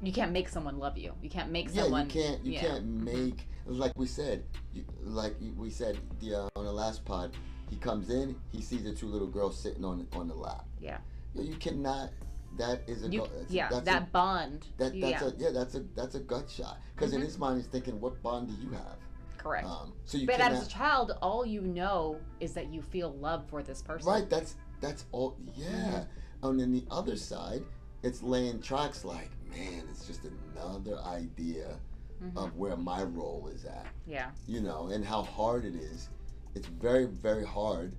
you 0.03 0.13
can't 0.13 0.33
make 0.33 0.49
someone 0.49 0.79
love 0.79 0.97
you 0.99 1.13
you 1.23 1.29
can't 1.31 1.51
make 1.51 1.69
Yeah, 1.73 1.83
someone 1.83 2.07
you 2.07 2.11
can't. 2.23 2.45
You 2.45 2.53
yeah. 2.53 2.61
can't 2.61 2.87
make 2.87 3.47
like 3.67 3.93
we 3.97 4.07
said, 4.07 4.45
you, 4.73 4.85
like 5.03 5.35
we 5.57 5.71
said 5.71 5.99
the, 6.21 6.35
uh, 6.37 6.49
on 6.57 6.65
the 6.65 6.73
last 6.73 7.05
pod, 7.05 7.33
he 7.71 7.77
comes 7.77 8.11
in, 8.11 8.37
he 8.53 8.61
sees 8.63 8.85
the 8.85 8.93
two 8.95 9.07
little 9.07 9.27
girls 9.29 9.59
sitting 9.59 9.85
on 9.85 10.07
on 10.13 10.29
the 10.29 10.35
lap. 10.35 10.65
Yeah. 10.81 10.99
You, 11.35 11.45
you 11.45 11.57
cannot. 11.57 12.11
That 12.59 12.83
is 12.87 13.05
a 13.05 13.09
You, 13.11 13.21
that's 13.21 13.51
a- 13.51 13.55
yeah, 13.55 13.69
that's 13.69 13.85
that 13.85 14.03
a, 14.03 14.07
bond. 14.07 14.67
that 14.79 14.99
that's 14.99 15.23
yeah, 15.23 15.29
a 15.29 15.33
yeah 15.37 15.51
that's 15.53 15.75
a 15.75 15.81
that's 15.95 16.15
a 16.15 16.21
gut 16.21 16.49
shot 16.49 16.79
because 16.95 17.13
in 17.13 17.21
Mhm. 17.21 17.25
his 17.25 17.39
mind 17.39 17.59
he's 17.59 17.67
thinking 17.67 18.01
what 18.01 18.23
bond 18.23 18.49
do 18.49 18.55
you 18.65 18.71
have 18.71 18.97
correct. 19.37 19.67
um 19.67 19.93
so 20.07 20.17
you 20.17 20.27
but 20.27 20.37
cannot 20.37 20.53
as 20.53 20.67
a 20.67 20.71
child, 20.71 21.13
all 21.21 21.45
you 21.45 21.61
know 21.61 22.19
is 22.41 22.55
that 22.55 22.73
you 22.73 22.81
feel 22.81 23.13
love 23.13 23.45
for 23.49 23.63
this 23.63 23.83
person. 23.83 24.09
right 24.11 24.31
that's 24.31 24.57
that's 24.81 25.05
all 25.13 25.37
yeah 25.55 25.67
Mm-hmm. 25.67 26.47
and 26.49 26.61
then 26.61 26.73
the 26.73 26.85
other 26.91 27.17
side 27.17 27.63
it's 28.03 28.23
laying 28.23 28.59
tracks 28.63 29.05
like 29.05 29.31
man 29.51 29.83
it's 29.91 30.07
just 30.07 30.23
another 30.55 30.99
idea 31.01 31.79
Mhm. 32.25 32.37
of 32.39 32.57
where 32.57 32.77
my 32.79 33.03
role 33.03 33.51
is 33.55 33.67
at 33.67 33.87
Yeah. 34.07 34.31
you 34.47 34.63
know 34.63 34.87
and 34.87 35.05
how 35.05 35.21
hard 35.23 35.67
it 35.67 35.75
is 35.75 36.09
it's 36.57 36.69
very 36.69 37.05
very 37.05 37.45
hard 37.45 37.93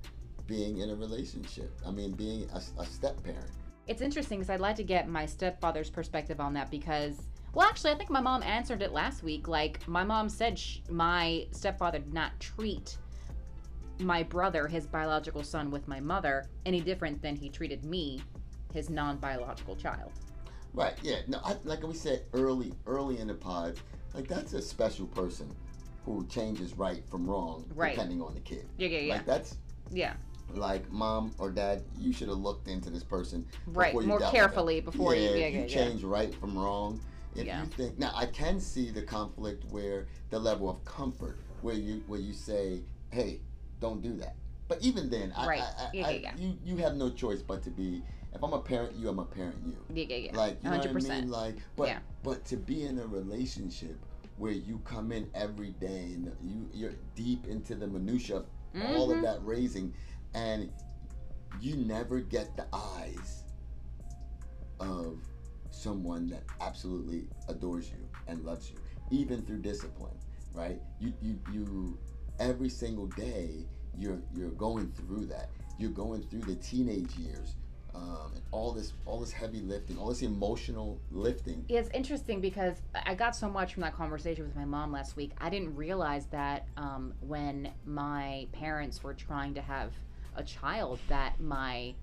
being 0.48 0.80
in 0.80 0.90
a 0.90 0.96
relationship 0.96 1.72
i 1.86 1.92
mean 1.92 2.12
being 2.12 2.48
a, 2.54 2.82
a 2.82 2.86
step 2.86 3.22
parent 3.24 3.52
It's 3.88 4.02
interesting 4.02 4.40
because 4.40 4.50
I'd 4.50 4.60
like 4.60 4.76
to 4.78 4.84
get 4.84 5.08
my 5.08 5.26
stepfather's 5.26 5.90
perspective 5.90 6.42
on 6.42 6.54
that 6.56 6.70
because, 6.70 7.16
well, 7.54 7.66
actually, 7.70 7.92
I 7.94 7.96
think 7.96 8.10
my 8.10 8.20
mom 8.20 8.44
answered 8.44 8.82
it 8.82 8.92
last 8.92 9.24
week. 9.24 9.48
Like, 9.48 9.88
my 9.88 10.04
mom 10.04 10.28
said 10.28 10.60
sh- 10.60 10.80
my 10.90 11.48
stepfather 11.52 12.00
did 12.00 12.14
not 12.14 12.38
treat 12.42 12.98
my 14.00 14.24
brother, 14.24 14.68
his 14.68 14.86
biological 14.86 15.42
son, 15.42 15.72
with 15.72 15.88
my 15.88 16.02
mother 16.02 16.50
any 16.66 16.82
different 16.82 17.22
than 17.22 17.38
he 17.38 17.48
treated 17.50 17.86
me, 17.86 18.22
his 18.74 18.90
non 18.90 19.16
biological 19.18 19.78
child. 19.78 20.12
Right. 20.74 20.96
Yeah. 21.02 21.20
No. 21.28 21.40
I, 21.46 21.56
like 21.64 21.82
we 21.88 21.94
said 21.94 22.26
early, 22.34 22.74
early 22.86 23.20
in 23.20 23.28
the 23.28 23.36
pod, 23.36 23.80
like 24.14 24.28
that's 24.28 24.52
a 24.52 24.62
special 24.62 25.08
person 25.08 25.48
who 26.08 26.26
changes 26.28 26.74
right 26.78 27.04
from 27.10 27.28
wrong 27.30 27.66
Right. 27.76 27.94
depending 27.94 28.22
on 28.22 28.34
the 28.34 28.40
kid. 28.40 28.66
Yeah, 28.78 28.88
yeah, 28.88 29.00
yeah. 29.00 29.14
Like 29.16 29.26
that's 29.26 29.58
yeah. 29.92 30.14
like 30.54 30.90
mom 30.90 31.36
or 31.38 31.52
dad. 31.52 31.84
You 32.00 32.14
should 32.14 32.30
have 32.30 32.38
looked 32.38 32.70
into 32.70 32.90
this 32.90 33.04
person 33.04 33.46
Right. 33.68 33.94
More 33.94 34.20
carefully 34.22 34.80
before 34.80 35.16
yeah, 35.16 35.22
you. 35.32 35.36
Yeah, 35.36 35.48
you 35.48 35.60
yeah, 35.60 35.68
change 35.68 36.04
right 36.04 36.34
from 36.34 36.58
wrong. 36.58 37.02
If 37.36 37.46
you 37.46 37.66
think 37.76 38.00
now, 38.00 38.12
I 38.16 38.26
can 38.26 38.60
see 38.60 38.90
the 38.90 39.02
conflict 39.02 39.66
where 39.70 40.08
the 40.32 40.40
level 40.40 40.70
of 40.70 40.84
comfort, 40.86 41.38
where 41.62 41.76
you 41.76 42.02
where 42.08 42.20
you 42.20 42.34
say, 42.34 42.82
"Hey, 43.12 43.42
don't 43.80 44.02
do 44.02 44.14
that." 44.18 44.36
But 44.68 44.82
even 44.82 45.10
then, 45.10 45.32
I, 45.36 45.48
Right. 45.48 45.62
I, 45.62 45.84
I, 45.84 45.90
Yeah, 45.94 46.10
yeah, 46.10 46.18
yeah. 46.18 46.32
you 46.38 46.58
you 46.66 46.78
have 46.78 46.96
no 46.96 47.10
choice 47.12 47.42
but 47.44 47.62
to 47.64 47.70
be. 47.70 48.02
If 48.34 48.44
I'm 48.44 48.54
a 48.54 48.60
parent, 48.60 48.96
you, 48.96 49.10
I'm 49.10 49.20
a 49.20 49.26
parent, 49.26 49.58
you. 49.66 49.78
Yeah, 49.94 50.06
yeah, 50.10 50.32
yeah. 50.32 50.38
Like 50.38 50.64
you 50.64 50.70
know 50.72 50.78
100%. 50.78 50.94
what 50.94 51.12
I 51.12 51.20
mean? 51.22 51.30
Like, 51.30 51.56
but 51.76 51.88
Yeah. 51.90 52.00
but 52.24 52.44
to 52.46 52.58
be 52.58 52.84
in 52.86 52.98
a 52.98 53.06
relationship 53.06 54.00
where 54.38 54.52
you 54.52 54.80
come 54.86 55.12
in 55.12 55.30
every 55.34 55.72
day 55.72 56.14
and 56.14 56.32
you 56.42 56.70
you're 56.74 56.96
deep 57.16 57.48
into 57.48 57.76
the 57.76 57.88
minutia 57.88 58.38
of 58.38 58.46
all 58.96 59.10
of 59.12 59.18
mm-hmm. 59.18 59.26
that 59.26 59.44
raising, 59.44 59.94
and 60.34 60.72
you 61.60 61.76
never 61.76 62.20
get 62.20 62.56
the 62.56 62.66
eyes 62.72 63.44
of 64.80 65.20
someone 65.72 66.28
that 66.30 66.44
absolutely 66.62 67.28
adores 67.50 67.90
you 67.90 68.08
and 68.28 68.44
loves 68.44 68.70
you, 68.70 68.78
even 69.12 69.42
through 69.42 69.60
discipline, 69.60 70.18
right? 70.54 70.80
You 71.00 71.14
you 71.22 71.40
you 71.52 71.98
every 72.40 72.70
single 72.70 73.08
day 73.08 73.66
you're 73.98 74.22
you're 74.36 74.52
going 74.52 74.92
through 74.92 75.26
that. 75.28 75.50
You're 75.80 75.92
going 75.92 76.24
through 76.24 76.42
the 76.42 76.56
teenage 76.56 77.16
years. 77.18 77.56
Um, 77.98 78.32
and 78.36 78.44
all 78.52 78.72
this, 78.74 78.94
all 79.06 79.20
this 79.20 79.32
heavy 79.32 79.62
lifting, 79.62 79.98
all 79.98 80.10
this 80.10 80.22
emotional 80.22 81.00
lifting. 81.12 81.66
It's 81.68 81.90
interesting 81.94 82.42
because 82.42 82.76
I 83.06 83.16
got 83.16 83.36
so 83.36 83.50
much 83.50 83.74
from 83.74 83.82
that 83.82 83.96
conversation 83.96 84.46
with 84.46 84.56
my 84.56 84.66
mom 84.66 84.92
last 84.92 85.16
week. 85.16 85.32
I 85.40 85.50
didn't 85.50 85.76
realize 85.76 86.28
that 86.28 86.68
um, 86.78 87.14
when 87.22 87.72
my 87.86 88.48
parents 88.52 89.04
were 89.04 89.14
trying 89.16 89.56
to 89.56 89.62
have 89.62 89.92
a 90.36 90.44
child, 90.44 91.00
that 91.10 91.40
my 91.40 91.96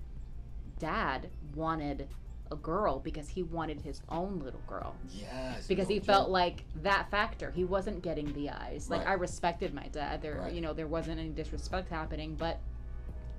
dad 0.79 1.29
wanted 1.55 2.07
a 2.51 2.55
girl 2.57 2.99
because 2.99 3.29
he 3.29 3.41
wanted 3.41 3.81
his 3.81 4.01
own 4.09 4.39
little 4.39 4.61
girl. 4.67 4.95
Yes. 5.11 5.65
Because 5.67 5.87
no 5.87 5.95
he 5.95 5.99
felt 5.99 6.29
like 6.29 6.63
that 6.83 7.09
factor. 7.09 7.51
He 7.51 7.63
wasn't 7.63 8.03
getting 8.03 8.31
the 8.33 8.49
eyes. 8.49 8.89
Like 8.89 9.01
Right. 9.01 9.09
I 9.11 9.13
respected 9.13 9.73
my 9.73 9.87
dad. 9.87 10.21
There, 10.21 10.39
Right. 10.41 10.53
you 10.53 10.61
know, 10.61 10.73
there 10.73 10.87
wasn't 10.87 11.19
any 11.19 11.29
disrespect 11.29 11.89
happening, 11.89 12.35
but 12.35 12.59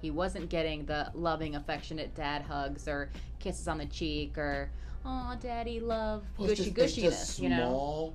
he 0.00 0.10
wasn't 0.10 0.48
getting 0.48 0.84
the 0.86 1.10
loving, 1.14 1.54
affectionate 1.56 2.14
dad 2.14 2.42
hugs 2.42 2.86
or 2.88 3.10
kisses 3.38 3.68
on 3.68 3.78
the 3.78 3.86
cheek 3.86 4.36
or 4.38 4.70
"Oh, 5.04 5.36
daddy 5.40 5.80
love," 5.80 6.24
Well, 6.38 6.48
gushy 6.48 6.72
gushiness. 6.72 7.00
just 7.02 7.38
You 7.40 7.50
know. 7.50 7.56
small 7.56 8.14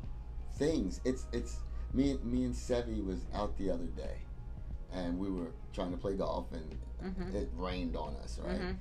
things. 0.55 1.01
It's 1.05 1.25
it's 1.31 1.57
me 1.93 2.11
and 2.11 2.23
me 2.23 2.43
and 2.45 2.53
Sevi 2.53 3.03
was 3.05 3.25
out 3.33 3.57
the 3.57 3.69
other 3.71 3.85
day, 3.87 4.17
and 4.93 5.17
we 5.17 5.29
were 5.29 5.51
trying 5.73 5.91
to 5.91 5.97
play 5.97 6.15
golf, 6.15 6.51
and 6.51 6.77
Mhm. 7.03 7.33
it 7.33 7.49
rained 7.53 7.95
on 7.95 8.15
us, 8.17 8.39
right? 8.39 8.59
Mhm. 8.59 8.77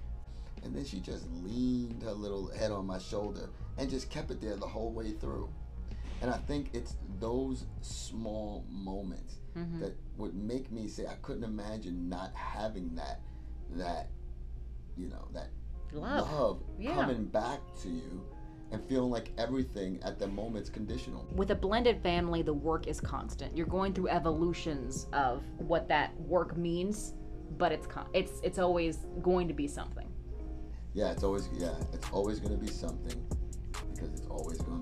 And 0.62 0.74
then 0.76 0.84
she 0.84 1.00
just 1.00 1.26
leaned 1.30 2.02
her 2.02 2.12
little 2.12 2.48
head 2.48 2.70
on 2.70 2.86
my 2.86 2.98
shoulder 2.98 3.48
and 3.78 3.88
just 3.88 4.10
kept 4.10 4.30
it 4.30 4.40
there 4.42 4.56
the 4.56 4.66
whole 4.68 4.92
way 4.92 5.12
through. 5.12 5.48
And 6.20 6.30
I 6.30 6.36
think 6.36 6.70
it's 6.74 6.96
those 7.18 7.64
small 7.80 8.64
moments 8.68 9.39
Mhm. 9.56 9.80
that 9.80 9.96
would 10.16 10.34
make 10.34 10.70
me 10.70 10.86
say 10.88 11.06
I 11.06 11.14
couldn't 11.22 11.44
imagine 11.44 12.08
not 12.08 12.32
having 12.34 12.94
that 12.96 13.20
that 13.72 14.08
you 14.96 15.08
know 15.08 15.28
that 15.32 15.48
Love. 15.92 16.32
love 16.32 16.62
Yeah. 16.78 16.94
coming 16.94 17.24
back 17.24 17.60
to 17.82 17.88
you 17.88 18.24
and 18.72 18.82
feeling 18.84 19.10
like 19.10 19.32
everything 19.38 20.00
at 20.02 20.18
the 20.18 20.28
moment's 20.28 20.70
conditional. 20.70 21.26
With 21.34 21.50
a 21.50 21.54
blended 21.56 22.00
family, 22.02 22.42
the 22.42 22.54
work 22.54 22.86
is 22.86 23.00
constant. 23.00 23.56
You're 23.56 23.66
going 23.66 23.92
through 23.92 24.08
evolutions 24.08 25.08
of 25.12 25.42
what 25.58 25.88
that 25.88 26.18
work 26.20 26.56
means, 26.56 27.14
but 27.58 27.72
it's 27.72 27.86
con- 27.86 28.08
it's 28.12 28.40
it's 28.42 28.58
always 28.58 29.06
going 29.22 29.48
to 29.48 29.54
be 29.54 29.66
something. 29.66 30.08
Yeah, 30.94 31.10
it's 31.10 31.24
always 31.24 31.48
yeah, 31.52 31.74
it's 31.92 32.08
always 32.10 32.38
going 32.40 32.52
to 32.52 32.64
be 32.64 32.70
something 32.70 33.20
because 33.92 34.12
it's 34.12 34.26
always 34.28 34.60
going 34.62 34.80